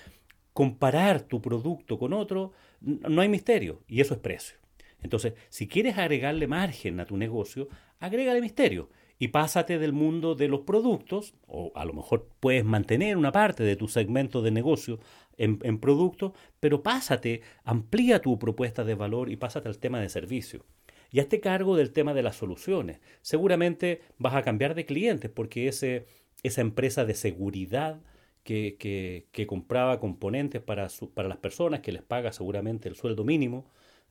comparar 0.54 1.22
tu 1.22 1.42
producto 1.42 1.98
con 1.98 2.14
otro, 2.14 2.52
no 2.82 3.22
hay 3.22 3.30
misterio. 3.30 3.82
Y 3.88 4.02
eso 4.02 4.14
es 4.14 4.20
precio. 4.20 4.58
Entonces, 5.02 5.34
si 5.50 5.68
quieres 5.68 5.98
agregarle 5.98 6.48
margen 6.48 7.00
a 7.00 7.06
tu 7.06 7.18
negocio, 7.18 7.70
agrégale 8.00 8.42
misterio 8.42 8.90
y 9.18 9.30
pásate 9.30 9.80
del 9.80 9.94
mundo 9.94 10.36
de 10.36 10.48
los 10.48 10.62
productos, 10.62 11.34
o 11.48 11.72
a 11.76 11.86
lo 11.86 11.94
mejor 11.94 12.28
puedes 12.40 12.66
mantener 12.66 13.18
una 13.18 13.32
parte 13.32 13.64
de 13.64 13.76
tu 13.76 13.88
segmento 13.88 14.42
de 14.42 14.52
negocio 14.52 15.00
en, 15.38 15.60
en 15.64 15.80
productos, 15.80 16.34
pero 16.60 16.84
pásate, 16.84 17.42
amplía 17.64 18.22
tu 18.22 18.38
propuesta 18.38 18.84
de 18.84 18.96
valor 18.96 19.30
y 19.30 19.38
pásate 19.38 19.70
al 19.70 19.78
tema 19.78 20.00
de 20.00 20.10
servicio. 20.10 20.66
Y 21.12 21.20
hazte 21.20 21.40
cargo 21.40 21.78
del 21.78 21.94
tema 21.94 22.14
de 22.14 22.24
las 22.24 22.36
soluciones. 22.36 23.00
Seguramente 23.22 24.02
vas 24.18 24.36
a 24.36 24.42
cambiar 24.42 24.76
de 24.76 24.86
clientes 24.86 25.32
porque 25.32 25.68
ese, 25.68 26.08
esa 26.44 26.62
empresa 26.62 27.06
de 27.06 27.14
seguridad 27.14 28.02
que, 28.44 29.26
que, 29.32 29.48
compraba 29.48 30.00
componentes 30.00 30.62
para, 30.62 30.88
para 31.14 31.28
las 31.28 31.40
personas, 31.40 31.80
que 31.80 31.92
les 31.92 32.04
paga 32.04 32.32
seguramente 32.32 32.88
el 32.88 32.96
sueldo 32.96 33.24
mínimo, 33.24 33.66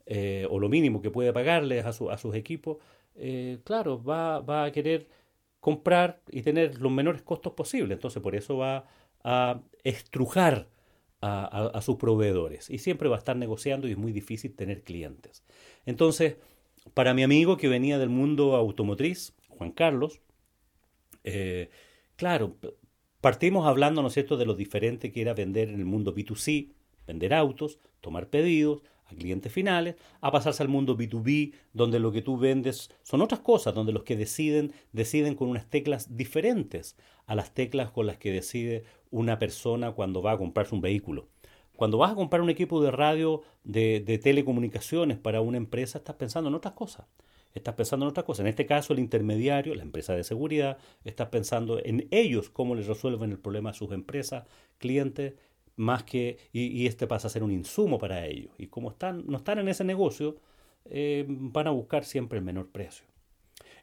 eh, 0.07 0.47
o 0.51 0.59
lo 0.59 0.69
mínimo 0.69 1.01
que 1.01 1.11
puede 1.11 1.33
pagarles 1.33 1.85
a, 1.85 1.91
a 1.91 2.19
sus 2.19 2.35
equipos, 2.35 2.79
eh, 3.17 3.59
claro, 3.65 4.03
va, 4.03 4.65
a 4.65 4.73
querer 4.73 5.09
comprar 5.61 6.21
y 6.31 6.43
tener 6.43 6.81
los 6.81 6.93
menores 6.93 7.23
costos 7.23 7.53
posibles. 7.55 7.97
Entonces, 7.97 8.23
por 8.23 8.35
eso 8.35 8.59
va 8.59 8.87
a 9.23 9.61
estrujar 9.83 10.69
a, 11.27 11.81
sus 11.81 11.97
proveedores 11.97 12.69
y 12.69 12.77
siempre 12.77 13.09
va 13.09 13.17
a 13.17 13.19
estar 13.19 13.35
negociando 13.35 13.89
y 13.89 13.93
es 13.93 13.97
muy 13.97 14.13
difícil 14.13 14.55
tener 14.55 14.83
clientes. 14.83 15.43
Entonces, 15.87 16.37
para 16.93 17.15
mi 17.15 17.23
amigo 17.23 17.57
que 17.57 17.69
venía 17.69 17.99
del 17.99 18.11
mundo 18.11 18.57
automotriz, 18.57 19.33
Juan 19.49 19.71
Carlos, 19.71 20.21
eh, 21.25 21.71
claro, 22.17 22.57
partimos 23.23 23.67
hablando, 23.67 24.03
¿no 24.03 24.11
de 24.11 24.45
lo 24.45 24.55
diferente 24.55 25.13
que 25.13 25.23
era 25.23 25.33
vender 25.33 25.71
en 25.71 25.77
el 25.77 25.87
mundo 25.87 26.15
B2C, 26.15 26.75
vender 27.07 27.33
autos, 27.33 27.79
tomar 28.03 28.29
pedidos, 28.29 28.83
a 29.07 29.15
clientes 29.15 29.53
finales, 29.53 29.97
a 30.21 30.31
pasarse 30.31 30.63
al 30.63 30.69
mundo 30.69 30.97
B2B, 30.97 31.53
donde 31.73 31.99
lo 31.99 32.13
que 32.13 32.23
tú 32.23 32.37
vendes 32.37 32.91
son 33.03 33.23
otras 33.23 33.41
cosas, 33.41 33.75
donde 33.75 33.93
los 33.93 34.05
que 34.05 34.17
deciden 34.17 34.73
deciden 34.93 35.35
con 35.35 35.49
unas 35.49 35.69
teclas 35.69 36.17
diferentes 36.17 36.97
a 37.27 37.35
las 37.35 37.55
teclas 37.55 37.91
con 37.91 38.07
las 38.07 38.19
que 38.19 38.33
decide 38.33 38.85
una 39.11 39.39
persona 39.39 39.93
cuando 39.93 40.23
va 40.23 40.33
a 40.33 40.39
comprarse 40.39 40.75
un 40.75 40.81
vehículo. 40.81 41.29
Cuando 41.77 41.99
vas 41.99 42.13
a 42.13 42.15
comprar 42.15 42.41
un 42.41 42.51
equipo 42.51 42.81
de 42.83 42.91
radio 42.91 43.43
de, 43.65 44.01
telecomunicaciones 44.23 45.19
para 45.19 45.41
una 45.41 45.57
empresa, 45.57 45.99
estás 45.99 46.17
pensando 46.17 46.49
en 46.49 46.55
otras 46.55 46.75
cosas. 46.75 47.07
Estás 47.53 47.75
pensando 47.75 48.07
en 48.07 48.11
otras 48.11 48.25
cosas. 48.25 48.41
En 48.41 48.49
este 48.49 48.67
caso, 48.67 48.93
el 48.93 48.99
intermediario, 48.99 49.75
la 49.75 49.83
empresa 49.83 50.15
de 50.15 50.25
seguridad, 50.25 50.79
estás 51.05 51.29
pensando 51.29 51.81
en 51.85 52.09
ellos, 52.11 52.51
cómo 52.51 52.75
les 52.75 52.87
resuelven 52.87 53.31
el 53.31 53.39
problema 53.39 53.71
a 53.71 53.75
sus 53.75 53.93
empresas, 53.93 54.45
clientes, 54.79 55.35
más 55.77 56.05
que, 56.05 56.39
y, 56.53 56.87
este 56.87 57.07
pasa 57.07 57.29
a 57.29 57.31
ser 57.31 57.43
un 57.43 57.53
insumo 57.53 57.99
para 57.99 58.27
ellos. 58.27 58.53
Y 58.59 58.67
como 58.69 58.91
están, 58.91 59.25
no 59.27 59.37
están 59.37 59.59
en 59.59 59.69
ese 59.69 59.85
negocio, 59.85 60.37
eh, 60.87 61.25
van 61.29 61.67
a 61.67 61.71
buscar 61.71 62.05
siempre 62.05 62.39
el 62.39 62.45
menor 62.45 62.71
precio. 62.71 63.07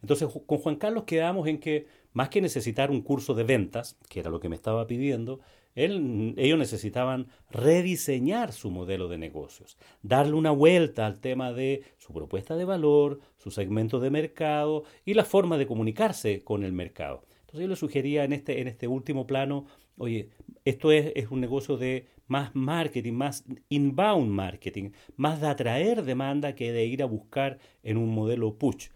Entonces, 0.02 0.28
con 0.46 0.58
Juan 0.58 0.76
Carlos 0.76 1.04
quedamos 1.04 1.48
en 1.48 1.60
que, 1.60 1.88
más 2.14 2.30
que 2.30 2.42
necesitar 2.42 2.92
un 2.92 3.02
curso 3.02 3.34
de 3.34 3.44
ventas, 3.44 3.98
que 4.10 4.20
era 4.20 4.30
lo 4.30 4.40
que 4.40 4.50
me 4.50 4.56
estaba 4.56 4.88
pidiendo, 4.88 5.40
él, 5.76 6.34
ellos 6.38 6.60
necesitaban 6.60 7.28
rediseñar 7.50 8.52
su 8.52 8.72
modelo 8.72 9.08
de 9.08 9.18
negocios, 9.18 9.78
darle 10.02 10.34
una 10.34 10.52
vuelta 10.52 11.06
al 11.06 11.20
tema 11.20 11.54
de 11.54 11.84
su 11.98 12.14
propuesta 12.14 12.56
de 12.58 12.66
valor, 12.66 13.20
su 13.38 13.52
segmento 13.52 14.00
de 14.00 14.10
mercado 14.10 14.84
y 15.06 15.14
la 15.14 15.24
forma 15.24 15.58
de 15.58 15.68
comunicarse 15.68 16.44
con 16.44 16.64
el 16.64 16.74
mercado. 16.74 17.24
Entonces 17.52 17.62
yo 17.62 17.68
le 17.68 17.76
sugería 17.76 18.24
en 18.24 18.34
este, 18.34 18.62
en 18.62 18.68
este 18.68 18.88
último 18.88 19.28
plano 19.28 19.66
Oye, 20.02 20.30
esto 20.66 20.92
es, 20.92 21.12
es, 21.16 21.30
un 21.30 21.42
negocio 21.42 21.78
de 21.78 22.08
más 22.26 22.56
marketing, 22.56 23.14
más 23.14 23.46
inbound 23.70 24.32
marketing, 24.32 24.92
más 25.16 25.40
de 25.40 25.48
atraer 25.48 26.04
demanda 26.04 26.56
que 26.56 26.72
de 26.72 26.86
ir 26.86 27.04
a 27.04 27.06
buscar 27.06 27.60
en 27.84 27.98
un 27.98 28.10
modelo 28.10 28.58
push. 28.58 28.88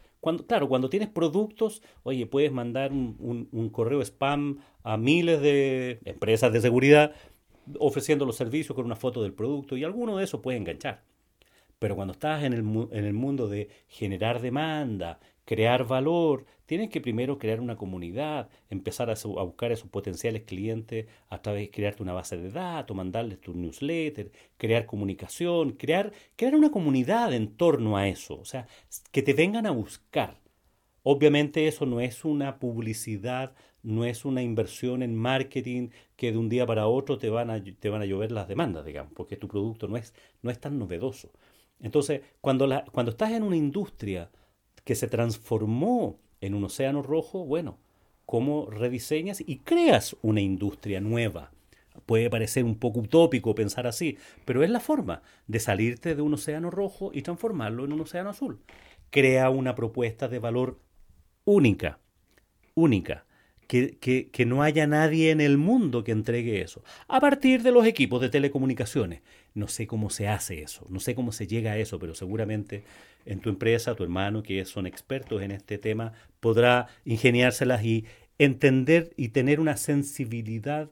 Claro, 0.47 0.67
cuando 0.67 0.89
tienes 0.89 1.09
productos, 1.09 1.83
oye, 2.01 2.25
puedes 2.25 2.51
mandar 2.51 2.91
un, 2.91 3.47
un, 3.51 3.69
correo 3.69 4.01
spam 4.01 4.61
a 4.81 4.97
miles 4.97 5.39
de 5.41 5.99
empresas 6.05 6.51
de 6.51 6.61
seguridad 6.61 7.13
ofreciendo 7.79 8.25
los 8.25 8.35
servicios 8.35 8.75
con 8.75 8.85
una 8.85 8.95
foto 8.95 9.21
del 9.21 9.33
producto 9.33 9.77
y 9.77 9.83
alguno 9.83 10.17
de 10.17 10.23
esos 10.23 10.41
puede 10.41 10.57
enganchar. 10.57 11.03
Pero 11.77 11.95
cuando 11.95 12.13
estás 12.13 12.43
en 12.43 12.53
el, 12.53 12.61
en 12.91 13.05
el 13.05 13.13
mundo 13.13 13.47
de 13.47 13.69
generar 13.87 14.41
demanda, 14.41 15.19
crear 15.45 15.85
valor, 15.87 16.45
tienes 16.65 16.89
que 16.89 17.01
primero 17.01 17.37
crear 17.37 17.61
una 17.61 17.77
comunidad, 17.77 18.49
empezar 18.69 19.09
a, 19.09 19.15
buscar 19.43 19.71
a 19.71 19.75
esos 19.75 19.89
potenciales 19.89 20.43
clientes 20.43 21.07
a 21.29 21.41
través 21.41 21.61
de 21.61 21.71
crearte 21.71 22.03
una 22.03 22.13
base 22.13 22.37
de 22.37 22.51
datos, 22.51 22.97
mandarles 22.97 23.39
tu 23.39 23.53
newsletter, 23.53 24.31
crear 24.57 24.85
comunicación, 24.85 25.73
crear, 25.73 26.11
crear 26.35 26.55
una 26.55 26.71
comunidad 26.71 27.33
en 27.33 27.55
torno 27.55 27.97
a 27.97 28.07
eso, 28.07 28.39
o 28.39 28.45
sea, 28.45 28.67
que 29.11 29.21
te 29.21 29.33
vengan 29.33 29.65
a 29.65 29.71
buscar. 29.71 30.41
Obviamente 31.03 31.67
eso 31.67 31.85
no 31.85 32.01
es 32.01 32.25
una 32.25 32.57
publicidad, 32.57 33.53
no 33.83 34.05
es 34.05 34.25
una 34.25 34.41
inversión 34.41 35.03
en 35.03 35.15
marketing 35.15 35.89
que 36.15 36.31
de 36.31 36.39
un 36.39 36.49
día 36.49 36.65
para 36.65 36.87
otro 36.87 37.19
te 37.19 37.29
van 37.29 37.51
a, 37.51 37.63
te 37.63 37.89
van 37.89 38.01
a 38.01 38.05
llover 38.05 38.31
las 38.31 38.47
demandas, 38.47 38.83
digamos, 38.85 39.13
porque 39.13 39.37
tu 39.37 39.47
producto 39.47 39.87
no 39.87 39.97
es, 39.97 40.15
no 40.41 40.49
es 40.49 40.59
tan 40.59 40.79
novedoso. 40.79 41.31
Entonces, 41.79 42.21
cuando, 42.41 42.65
la, 42.65 42.85
cuando 42.85 43.11
estás 43.11 43.31
en 43.33 43.43
una 43.43 43.55
industria 43.55 44.31
que 44.85 44.95
se 44.95 45.07
transformó 45.07 46.19
en 46.39 46.53
un 46.53 46.63
océano 46.63 47.01
rojo, 47.01 47.43
bueno, 47.43 47.77
¿cómo 48.25 48.69
rediseñas 48.69 49.43
y 49.45 49.57
creas 49.57 50.15
una 50.21 50.39
industria 50.39 51.01
nueva? 51.01 51.51
Puede 52.05 52.29
parecer 52.29 52.63
un 52.63 52.75
poco 52.75 52.99
utópico 52.99 53.55
pensar 53.55 53.87
así, 53.87 54.17
pero 54.45 54.63
es 54.63 54.69
la 54.69 54.79
forma 54.79 55.21
de 55.47 55.59
salirte 55.59 56.15
de 56.15 56.21
un 56.21 56.35
océano 56.35 56.69
rojo 56.69 57.11
y 57.13 57.23
transformarlo 57.23 57.83
en 57.83 57.93
un 57.93 58.01
océano 58.01 58.29
azul. 58.29 58.59
Crea 59.09 59.49
una 59.49 59.75
propuesta 59.75 60.27
de 60.27 60.39
valor 60.39 60.79
única, 61.45 61.99
única, 62.75 63.24
que, 63.67 63.97
que, 63.97 64.29
que, 64.29 64.45
no 64.45 64.63
haya 64.63 64.87
nadie 64.87 65.31
en 65.31 65.41
el 65.41 65.57
mundo 65.57 66.03
que 66.03 66.11
entregue 66.11 66.61
eso. 66.61 66.83
A 67.07 67.19
partir 67.19 67.63
de 67.63 67.71
los 67.71 67.85
equipos 67.85 68.21
de 68.21 68.29
telecomunicaciones. 68.29 69.21
No 69.55 69.69
sé 69.69 69.87
cómo 69.87 70.09
se 70.09 70.27
hace 70.27 70.61
eso, 70.61 70.85
no 70.89 70.99
sé 70.99 71.15
cómo 71.15 71.31
se 71.31 71.47
llega 71.47 71.71
a 71.71 71.77
eso, 71.77 71.97
pero 71.97 72.13
seguramente 72.13 72.83
en 73.25 73.39
tu 73.39 73.49
empresa, 73.49 73.95
tu 73.95 74.03
hermano, 74.03 74.43
que 74.43 74.65
son 74.65 74.85
expertos 74.85 75.41
en 75.41 75.51
este 75.51 75.77
tema, 75.77 76.11
podrá 76.41 76.87
ingeniárselas 77.05 77.83
y 77.85 78.05
entender 78.37 79.13
y 79.15 79.29
tener 79.29 79.61
una 79.61 79.77
sensibilidad 79.77 80.89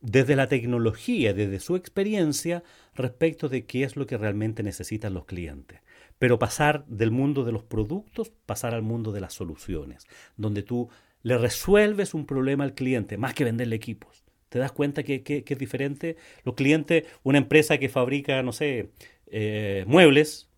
desde 0.00 0.36
la 0.36 0.48
tecnología, 0.48 1.34
desde 1.34 1.60
su 1.60 1.76
experiencia, 1.76 2.62
respecto 2.94 3.48
de 3.48 3.66
qué 3.66 3.84
es 3.84 3.96
lo 3.96 4.06
que 4.06 4.16
realmente 4.16 4.62
necesitan 4.62 5.14
los 5.14 5.26
clientes. 5.26 5.80
Pero 6.18 6.38
pasar 6.38 6.84
del 6.86 7.10
mundo 7.10 7.44
de 7.44 7.52
los 7.52 7.62
productos, 7.62 8.32
pasar 8.46 8.74
al 8.74 8.82
mundo 8.82 9.12
de 9.12 9.20
las 9.20 9.34
soluciones, 9.34 10.06
donde 10.36 10.62
tú 10.62 10.88
le 11.22 11.38
resuelves 11.38 12.14
un 12.14 12.26
problema 12.26 12.64
al 12.64 12.74
cliente, 12.74 13.16
más 13.16 13.34
que 13.34 13.44
venderle 13.44 13.76
equipos. 13.76 14.24
¿Te 14.48 14.58
das 14.58 14.72
cuenta 14.72 15.02
que, 15.02 15.22
es 15.26 15.58
diferente? 15.58 16.16
Los 16.44 16.54
clientes, 16.54 17.04
una 17.22 17.38
empresa 17.38 17.78
que 17.78 17.88
fabrica, 17.88 18.42
no 18.42 18.52
sé, 18.52 18.90
eh, 19.26 19.84
muebles, 19.86 20.50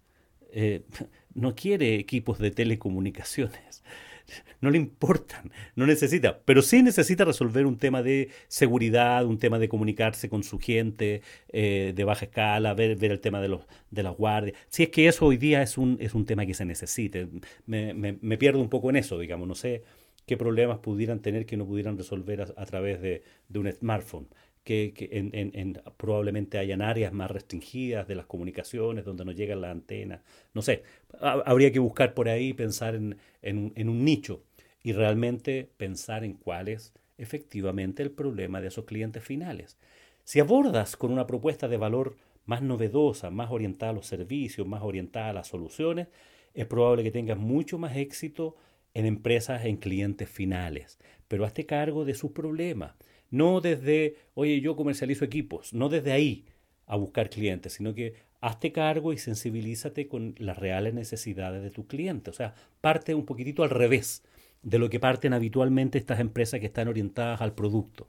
eh, 0.51 0.83
no 1.35 1.55
quiere 1.55 1.97
equipos 1.97 2.39
de 2.39 2.51
telecomunicaciones 2.51 3.83
no 4.61 4.71
le 4.71 4.79
importan, 4.79 5.53
no 5.77 5.87
necesita, 5.87 6.41
pero 6.45 6.63
sí 6.63 6.83
necesita 6.83 7.25
resolver 7.25 7.67
un 7.67 7.79
tema 7.79 8.03
de 8.03 8.31
seguridad, 8.49 9.25
un 9.27 9.39
tema 9.39 9.59
de 9.59 9.69
comunicarse 9.69 10.29
con 10.29 10.43
su 10.43 10.59
gente 10.59 11.23
eh, 11.49 11.93
de 11.95 12.05
baja 12.05 12.27
escala, 12.27 12.75
ver, 12.75 13.03
el 13.03 13.21
tema 13.21 13.41
de, 13.41 13.49
los, 13.49 13.67
de 13.91 14.03
las 14.03 14.17
guardias. 14.17 14.57
Si 14.69 14.85
es 14.85 14.89
que 14.89 15.09
eso 15.09 15.27
hoy 15.27 15.37
día 15.37 15.63
es 15.63 15.79
un, 15.79 15.97
es 16.01 16.15
un 16.15 16.25
tema 16.25 16.47
que 16.47 16.55
se 16.55 16.65
necesite, 16.65 17.29
me, 17.67 17.95
me, 17.95 18.39
pierdo 18.39 18.61
un 18.61 18.69
poco 18.69 18.91
en 18.91 18.97
eso, 18.97 19.19
digamos, 19.19 19.47
no 19.47 19.55
sé 19.55 19.83
qué 20.27 20.37
problemas 20.37 20.79
pudieran 20.79 21.21
tener 21.21 21.47
que 21.47 21.57
no 21.57 21.67
pudieran 21.67 21.97
resolver 21.99 22.41
a, 22.43 22.67
través 22.67 23.01
de, 23.01 23.23
un 23.55 23.71
smartphone 23.71 24.29
que, 24.63 24.95
en, 25.13 25.81
probablemente 25.97 26.59
hayan 26.59 26.81
áreas 26.81 27.13
más 27.13 27.31
restringidas 27.31 28.09
de 28.09 28.15
las 28.15 28.27
comunicaciones 28.27 29.05
donde 29.05 29.25
no 29.25 29.33
llegan 29.33 29.61
las 29.61 29.71
antenas. 29.71 30.23
No 30.55 30.63
sé, 30.63 30.83
habría 31.21 31.71
que 31.71 31.79
buscar 31.79 32.15
por 32.15 32.29
ahí, 32.29 32.55
pensar 32.55 32.95
en, 32.95 33.19
un 33.43 34.05
nicho 34.05 34.43
y 34.83 34.93
realmente 34.93 35.69
pensar 35.77 36.25
en 36.25 36.35
cuál 36.35 36.69
es 36.69 36.95
efectivamente 37.19 38.03
el 38.03 38.11
problema 38.11 38.61
de 38.61 38.69
esos 38.69 38.87
clientes 38.87 39.23
finales. 39.23 39.79
Si 40.25 40.41
abordas 40.41 40.97
con 40.97 41.13
una 41.13 41.27
propuesta 41.27 41.69
de 41.69 41.77
valor 41.77 42.17
más 42.47 42.63
novedosa, 42.63 43.31
más 43.31 43.51
orientada 43.51 43.93
a 43.93 43.95
los 43.95 44.07
servicios, 44.07 44.67
más 44.67 44.83
orientada 44.83 45.31
a 45.31 45.33
las 45.35 45.49
soluciones, 45.49 46.09
es 46.55 46.67
probable 46.67 47.03
que 47.03 47.11
tengas 47.11 47.39
mucho 47.39 47.79
más 47.79 47.97
éxito 47.97 48.57
en 48.95 49.07
empresas, 49.07 49.65
en 49.65 49.77
clientes 49.77 50.29
finales. 50.29 50.99
Pero 51.29 51.45
hazte 51.45 51.67
cargo 51.67 52.05
de 52.05 52.15
sus 52.15 52.33
problemas 52.33 52.95
no 53.35 53.61
desde, 53.61 54.17
oye, 54.35 54.61
yo 54.61 54.77
comercializo 54.77 55.25
equipos, 55.25 55.75
no 55.75 55.89
desde 55.89 56.13
ahí 56.13 56.45
a 56.87 56.95
buscar 56.95 57.31
clientes, 57.31 57.73
sino 57.73 57.93
que 57.93 58.15
hazte 58.41 58.71
cargo 58.71 59.13
y 59.13 59.19
sensibilízate 59.19 60.07
con 60.07 60.37
las 60.39 60.57
reales 60.57 60.95
necesidades 60.95 61.61
de 61.61 61.71
tu 61.71 61.89
cliente. 61.89 62.31
O 62.31 62.33
sea, 62.33 62.55
parte 62.81 63.13
un 63.13 63.25
poquitito 63.25 63.65
al 63.65 63.71
revés 63.71 64.23
de 64.63 64.79
lo 64.79 64.89
que 64.89 65.01
parten 65.01 65.33
habitualmente 65.33 65.99
estas 65.99 66.21
empresas 66.21 66.61
que 66.61 66.67
están 66.67 66.87
orientadas 66.87 67.41
al 67.41 67.55
producto. 67.55 68.07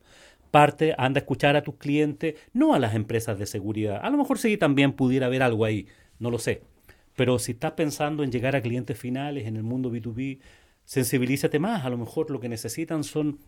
Parte, 0.51 0.93
anda 0.97 1.17
a 1.17 1.23
escuchar 1.23 1.55
a 1.55 1.63
tus 1.63 1.77
clientes, 1.77 2.35
no 2.53 2.75
a 2.75 2.79
las 2.79 2.93
empresas 2.93 3.39
de 3.39 3.47
seguridad. 3.47 4.01
A 4.03 4.09
lo 4.11 4.17
mejor 4.17 4.37
sí 4.37 4.57
también 4.57 4.93
pudiera 4.93 5.25
haber 5.25 5.41
algo 5.41 5.65
ahí, 5.65 5.87
no 6.19 6.29
lo 6.29 6.37
sé. 6.37 6.61
Pero 7.15 7.39
si 7.39 7.53
estás 7.53 7.71
pensando 7.71 8.23
en 8.23 8.31
llegar 8.31 8.55
a 8.55 8.61
clientes 8.61 8.95
finales 8.97 9.47
en 9.47 9.55
el 9.55 9.63
mundo 9.63 9.91
B2B, 9.91 10.37
sensibilízate 10.85 11.59
más. 11.59 11.85
A 11.85 11.89
lo 11.89 11.97
mejor 11.97 12.31
lo 12.31 12.39
que 12.39 12.49
necesitan 12.49 13.03
son 13.03 13.39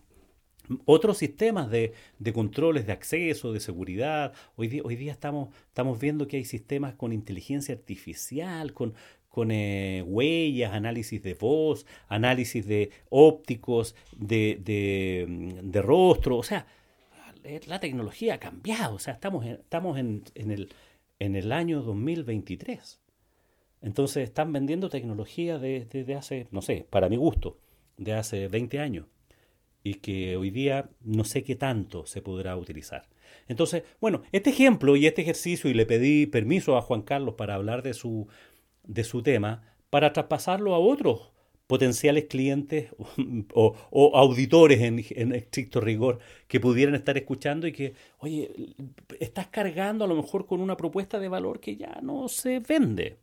otros 0.84 1.18
sistemas 1.18 1.70
de, 1.70 1.94
controles 2.34 2.86
de 2.86 2.92
acceso, 2.92 3.52
de 3.52 3.60
seguridad. 3.60 4.34
Hoy 4.56 4.68
día, 4.68 4.82
hoy 4.84 4.96
día 4.96 5.12
estamos, 5.12 5.48
estamos 5.68 5.98
viendo 5.98 6.28
que 6.28 6.36
hay 6.36 6.44
sistemas 6.44 6.94
con 6.94 7.12
inteligencia 7.12 7.74
artificial, 7.74 8.74
con, 8.74 8.94
con 9.28 9.50
eh, 9.50 10.02
huellas, 10.06 10.72
análisis 10.72 11.22
de 11.22 11.34
voz, 11.34 11.86
análisis 12.08 12.66
de 12.66 12.90
ópticos, 13.08 13.94
de, 14.16 14.58
de, 14.62 15.26
mm, 15.28 15.70
de, 15.70 15.82
rostro. 15.82 16.36
O 16.36 16.42
sea, 16.42 16.66
la 17.66 17.80
tecnología 17.80 18.34
ha 18.34 18.38
cambiado. 18.38 18.96
O 18.96 18.98
sea, 18.98 19.14
estamos, 19.14 19.46
en, 19.46 19.52
estamos 19.52 19.98
en, 19.98 20.24
en, 20.34 20.50
el, 20.50 20.68
en 21.18 21.36
el 21.36 21.52
año 21.52 21.82
2023. 21.82 23.00
Entonces 23.82 24.24
están 24.24 24.52
vendiendo 24.52 24.88
tecnología 24.88 25.58
desde 25.58 26.04
de, 26.04 26.14
hace, 26.14 26.48
no 26.50 26.62
sé, 26.62 26.86
para 26.90 27.08
mi 27.08 27.16
gusto, 27.16 27.58
de 27.96 28.14
hace 28.14 28.48
20 28.48 28.80
años 28.80 29.06
y 29.82 29.94
que 29.94 30.36
hoy 30.36 30.50
día 30.50 30.90
no 31.02 31.24
sé 31.24 31.44
qué 31.44 31.54
tanto 31.54 32.06
se 32.06 32.22
podrá 32.22 32.56
utilizar. 32.56 33.08
Entonces, 33.46 33.84
bueno, 34.00 34.22
este 34.32 34.50
ejemplo 34.50 34.96
y 34.96 35.06
este 35.06 35.22
ejercicio, 35.22 35.70
y 35.70 35.74
le 35.74 35.86
pedí 35.86 36.26
permiso 36.26 36.76
a 36.76 36.82
Juan 36.82 37.02
Carlos 37.02 37.34
para 37.36 37.54
hablar 37.54 37.82
de 37.82 37.94
su, 37.94 38.28
de 38.84 39.04
su 39.04 39.22
tema, 39.22 39.62
para 39.90 40.12
traspasarlo 40.12 40.74
a 40.74 40.78
otros 40.78 41.32
potenciales 41.66 42.24
clientes 42.24 42.90
o, 43.54 43.76
auditores 44.14 44.80
en, 44.80 45.04
en, 45.10 45.34
estricto 45.34 45.80
rigor 45.80 46.18
que 46.46 46.60
pudieran 46.60 46.94
estar 46.94 47.16
escuchando 47.16 47.66
y 47.66 47.72
que, 47.72 47.94
oye, 48.18 48.50
estás 49.20 49.48
cargando 49.48 50.04
a 50.04 50.08
lo 50.08 50.16
mejor 50.16 50.46
con 50.46 50.60
una 50.60 50.76
propuesta 50.76 51.18
de 51.18 51.28
valor 51.28 51.60
que 51.60 51.76
ya 51.76 52.00
no 52.02 52.28
se 52.28 52.60
vende. 52.60 53.18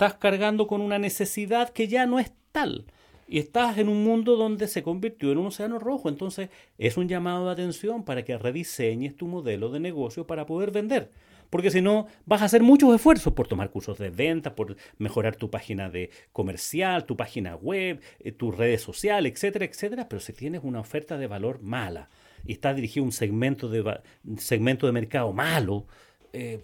Estás 0.00 0.14
cargando 0.14 0.66
con 0.66 0.80
una 0.80 0.98
necesidad 0.98 1.68
que 1.68 1.86
ya 1.86 2.06
no 2.06 2.18
es 2.18 2.32
tal 2.52 2.86
y 3.28 3.38
estás 3.38 3.76
en 3.76 3.90
un 3.90 4.02
mundo 4.02 4.34
donde 4.36 4.66
se 4.66 4.82
convirtió 4.82 5.30
en 5.30 5.36
un 5.36 5.48
océano 5.48 5.78
rojo. 5.78 6.08
Entonces 6.08 6.48
es 6.78 6.96
un 6.96 7.06
llamado 7.06 7.44
de 7.44 7.52
atención 7.52 8.02
para 8.02 8.24
que 8.24 8.38
rediseñes 8.38 9.14
tu 9.14 9.26
modelo 9.26 9.68
de 9.68 9.78
negocio 9.78 10.26
para 10.26 10.46
poder 10.46 10.70
vender. 10.70 11.10
Porque 11.50 11.70
si 11.70 11.82
no, 11.82 12.06
vas 12.24 12.40
a 12.40 12.46
hacer 12.46 12.62
muchos 12.62 12.94
esfuerzos 12.94 13.34
por 13.34 13.46
tomar 13.46 13.68
cursos 13.68 13.98
de 13.98 14.08
venta, 14.08 14.54
por 14.54 14.74
mejorar 14.96 15.36
tu 15.36 15.50
página 15.50 15.90
de 15.90 16.08
comercial, 16.32 17.04
tu 17.04 17.18
página 17.18 17.56
web, 17.56 18.00
eh, 18.20 18.32
tus 18.32 18.56
redes 18.56 18.80
sociales, 18.80 19.34
etcétera, 19.34 19.66
etcétera. 19.66 20.08
Pero 20.08 20.20
si 20.20 20.32
tienes 20.32 20.62
una 20.64 20.80
oferta 20.80 21.18
de 21.18 21.26
valor 21.26 21.60
mala 21.60 22.08
y 22.46 22.52
estás 22.52 22.74
dirigido 22.74 23.04
a 23.04 23.08
un 23.08 23.12
segmento 23.12 23.68
de, 23.68 24.00
segmento 24.38 24.86
de 24.86 24.92
mercado 24.92 25.34
malo, 25.34 25.84
eh, 26.32 26.58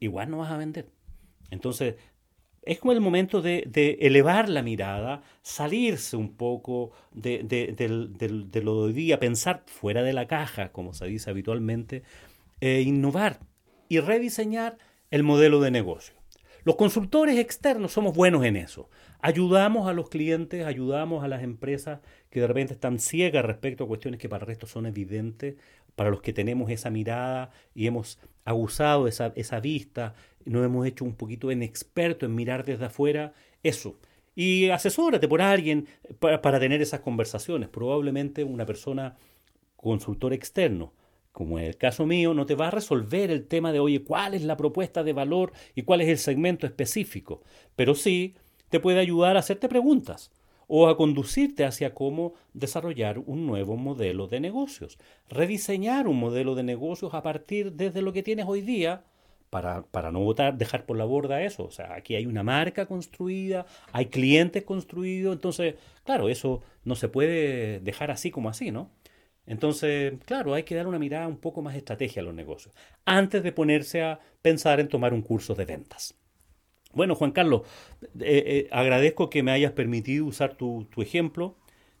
igual 0.00 0.30
no 0.30 0.38
vas 0.38 0.50
a 0.50 0.56
vender. 0.56 0.86
Entonces, 1.50 1.96
es 2.68 2.78
como 2.80 2.92
el 2.92 3.00
momento 3.00 3.40
de, 3.40 3.98
elevar 4.00 4.50
la 4.50 4.62
mirada, 4.62 5.22
salirse 5.40 6.18
un 6.18 6.34
poco 6.34 6.92
de, 7.12 7.38
lo 8.62 8.74
de 8.74 8.82
hoy 8.82 8.92
día, 8.92 9.18
pensar 9.18 9.62
fuera 9.64 10.02
de 10.02 10.12
la 10.12 10.26
caja, 10.26 10.70
como 10.70 10.92
se 10.92 11.06
dice 11.06 11.30
habitualmente, 11.30 12.02
e 12.60 12.82
innovar 12.82 13.40
y 13.88 14.00
rediseñar 14.00 14.76
el 15.10 15.22
modelo 15.22 15.62
de 15.62 15.70
negocio. 15.70 16.14
Los 16.64 16.76
consultores 16.76 17.38
externos 17.38 17.92
somos 17.92 18.14
buenos 18.14 18.44
en 18.44 18.56
eso. 18.56 18.90
Ayudamos 19.20 19.88
a 19.88 19.92
los 19.92 20.08
clientes, 20.08 20.64
ayudamos 20.64 21.24
a 21.24 21.28
las 21.28 21.42
empresas 21.42 22.00
que 22.30 22.40
de 22.40 22.46
repente 22.46 22.74
están 22.74 23.00
ciegas 23.00 23.44
respecto 23.44 23.84
a 23.84 23.88
cuestiones 23.88 24.20
que 24.20 24.28
para 24.28 24.42
el 24.42 24.46
resto 24.46 24.66
son 24.66 24.86
evidentes, 24.86 25.56
para 25.96 26.10
los 26.10 26.22
que 26.22 26.32
tenemos 26.32 26.70
esa 26.70 26.90
mirada 26.90 27.50
y 27.74 27.88
hemos 27.88 28.20
abusado 28.44 29.08
esa, 29.08 29.32
esa 29.34 29.58
vista, 29.58 30.14
nos 30.44 30.64
hemos 30.64 30.86
hecho 30.86 31.04
un 31.04 31.14
poquito 31.14 31.50
en 31.50 31.62
experto 31.62 32.26
en 32.26 32.34
mirar 32.34 32.64
desde 32.64 32.84
afuera, 32.84 33.34
eso. 33.62 33.98
Y 34.36 34.70
asesórate 34.70 35.26
por 35.26 35.42
alguien 35.42 35.88
para, 36.20 36.40
para 36.40 36.60
tener 36.60 36.80
esas 36.80 37.00
conversaciones. 37.00 37.68
Probablemente 37.68 38.44
una 38.44 38.64
persona 38.64 39.16
consultor 39.76 40.32
externo 40.32 40.92
como 41.38 41.60
en 41.60 41.66
el 41.66 41.76
caso 41.76 42.04
mío, 42.04 42.34
no 42.34 42.46
te 42.46 42.56
va 42.56 42.66
a 42.66 42.72
resolver 42.72 43.30
el 43.30 43.46
tema 43.46 43.70
de, 43.70 43.78
oye, 43.78 44.02
cuál 44.02 44.34
es 44.34 44.42
la 44.42 44.56
propuesta 44.56 45.04
de 45.04 45.12
valor 45.12 45.52
y 45.76 45.82
cuál 45.82 46.00
es 46.00 46.08
el 46.08 46.18
segmento 46.18 46.66
específico, 46.66 47.44
pero 47.76 47.94
sí 47.94 48.34
te 48.68 48.80
puede 48.80 49.00
ayudar 49.00 49.36
a 49.36 49.40
hacerte 49.40 49.68
preguntas 49.68 50.30
o 50.66 50.88
a 50.88 50.96
conducirte 50.96 51.64
hacia 51.64 51.94
cómo 51.94 52.34
desarrollar 52.52 53.18
un 53.18 53.46
nuevo 53.46 53.76
modelo 53.76 54.26
de 54.26 54.40
negocios, 54.40 54.98
rediseñar 55.28 56.06
un 56.06 56.20
modelo 56.20 56.54
de 56.54 56.62
negocios 56.62 57.14
a 57.14 57.22
partir 57.22 57.72
desde 57.72 58.02
lo 58.02 58.12
que 58.12 58.22
tienes 58.22 58.46
hoy 58.46 58.60
día, 58.60 59.04
para, 59.50 59.82
para, 59.82 60.12
no 60.12 60.20
votar, 60.20 60.58
dejar 60.58 60.84
por 60.84 60.98
la 60.98 61.04
borda 61.04 61.42
eso. 61.42 61.64
O 61.64 61.70
sea, 61.70 61.94
aquí 61.94 62.14
hay 62.14 62.26
una 62.26 62.42
marca 62.42 62.84
construida, 62.84 63.64
hay 63.92 64.06
clientes 64.06 64.64
construidos, 64.64 65.34
entonces, 65.34 65.76
claro, 66.04 66.28
eso 66.28 66.62
no 66.84 66.94
se 66.94 67.08
puede 67.08 67.80
dejar 67.80 68.10
así 68.10 68.30
como 68.30 68.50
así, 68.50 68.70
¿no? 68.70 68.90
Entonces, 69.46 70.12
claro, 70.26 70.52
hay 70.52 70.64
que 70.64 70.74
dar 70.74 70.86
una 70.86 70.98
mirada 70.98 71.26
un 71.26 71.38
poco 71.38 71.62
más 71.62 71.74
estrategia 71.74 72.20
a 72.20 72.24
los 72.24 72.34
negocios, 72.34 72.74
antes 73.06 73.42
de 73.42 73.52
ponerse 73.52 74.02
a 74.02 74.20
pensar 74.42 74.80
en 74.80 74.88
tomar 74.88 75.14
un 75.14 75.22
curso 75.22 75.54
de 75.54 75.64
ventas. 75.64 76.14
Bueno, 76.94 77.14
Juan 77.14 77.32
Carlos, 77.32 77.62
eh, 78.02 78.08
eh, 78.20 78.68
agradezco 78.72 79.28
que 79.30 79.42
me 79.42 79.52
hayas 79.52 79.72
permitido 79.72 80.24
usar 80.26 80.56
tu, 80.56 80.86
ejemplo, 80.96 81.56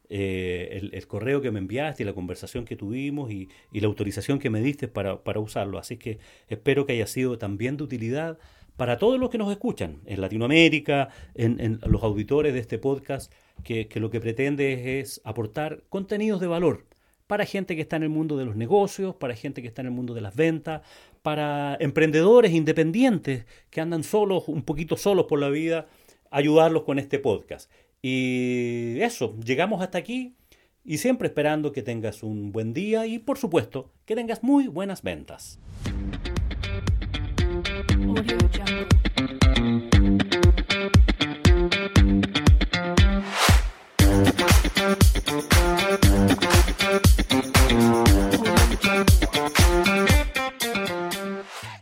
eh, 0.08 0.88
el, 0.92 1.06
correo 1.06 1.42
que 1.42 1.50
me 1.50 1.58
enviaste 1.58 2.04
la 2.04 2.14
conversación 2.14 2.64
que 2.64 2.74
tuvimos 2.76 3.30
y, 3.30 3.48
la 3.72 3.86
autorización 3.86 4.38
que 4.38 4.50
me 4.50 4.60
diste 4.62 4.88
para, 4.88 5.20
usarlo. 5.38 5.78
Así 5.78 5.98
que 5.98 6.18
espero 6.48 6.86
que 6.86 6.94
haya 6.94 7.06
sido 7.06 7.38
también 7.38 7.76
de 7.76 7.84
utilidad 7.84 8.38
para 8.76 8.98
todos 8.98 9.20
los 9.20 9.28
que 9.30 9.38
nos 9.38 9.50
escuchan 9.50 10.00
en 10.06 10.20
Latinoamérica, 10.20 11.10
en, 11.34 11.80
los 11.86 12.02
auditores 12.02 12.54
de 12.54 12.60
este 12.60 12.78
podcast, 12.78 13.32
que, 13.64 13.88
que 13.88 14.00
lo 14.00 14.10
que 14.10 14.20
pretende 14.20 15.00
es 15.00 15.20
aportar 15.24 15.82
contenidos 15.90 16.40
de 16.40 16.46
valor 16.46 16.87
para 17.28 17.44
gente 17.44 17.76
que 17.76 17.82
está 17.82 17.94
en 17.96 18.02
el 18.02 18.08
mundo 18.08 18.36
de 18.36 18.46
los 18.46 18.56
negocios, 18.56 19.14
para 19.14 19.36
gente 19.36 19.62
que 19.62 19.68
está 19.68 19.82
en 19.82 19.88
el 19.88 19.92
mundo 19.92 20.14
de 20.14 20.22
las 20.22 20.34
ventas, 20.34 20.80
para 21.22 21.76
emprendedores 21.78 22.52
independientes 22.52 23.44
que 23.70 23.80
andan 23.80 24.02
solos, 24.02 24.48
un 24.48 24.62
poquito 24.62 24.96
solos 24.96 25.26
por 25.26 25.38
la 25.38 25.50
vida, 25.50 25.86
ayudarlos 26.30 26.82
con 26.84 26.98
este 26.98 27.18
podcast. 27.18 27.70
Y 28.00 28.98
eso, 29.00 29.36
llegamos 29.44 29.82
hasta 29.82 29.98
aquí 29.98 30.34
y 30.84 30.98
siempre 30.98 31.28
esperando 31.28 31.70
que 31.70 31.82
tengas 31.82 32.22
un 32.22 32.50
buen 32.50 32.72
día 32.72 33.06
y 33.06 33.18
por 33.18 33.36
supuesto 33.36 33.92
que 34.06 34.16
tengas 34.16 34.42
muy 34.42 34.66
buenas 34.66 35.02
ventas. 35.02 35.58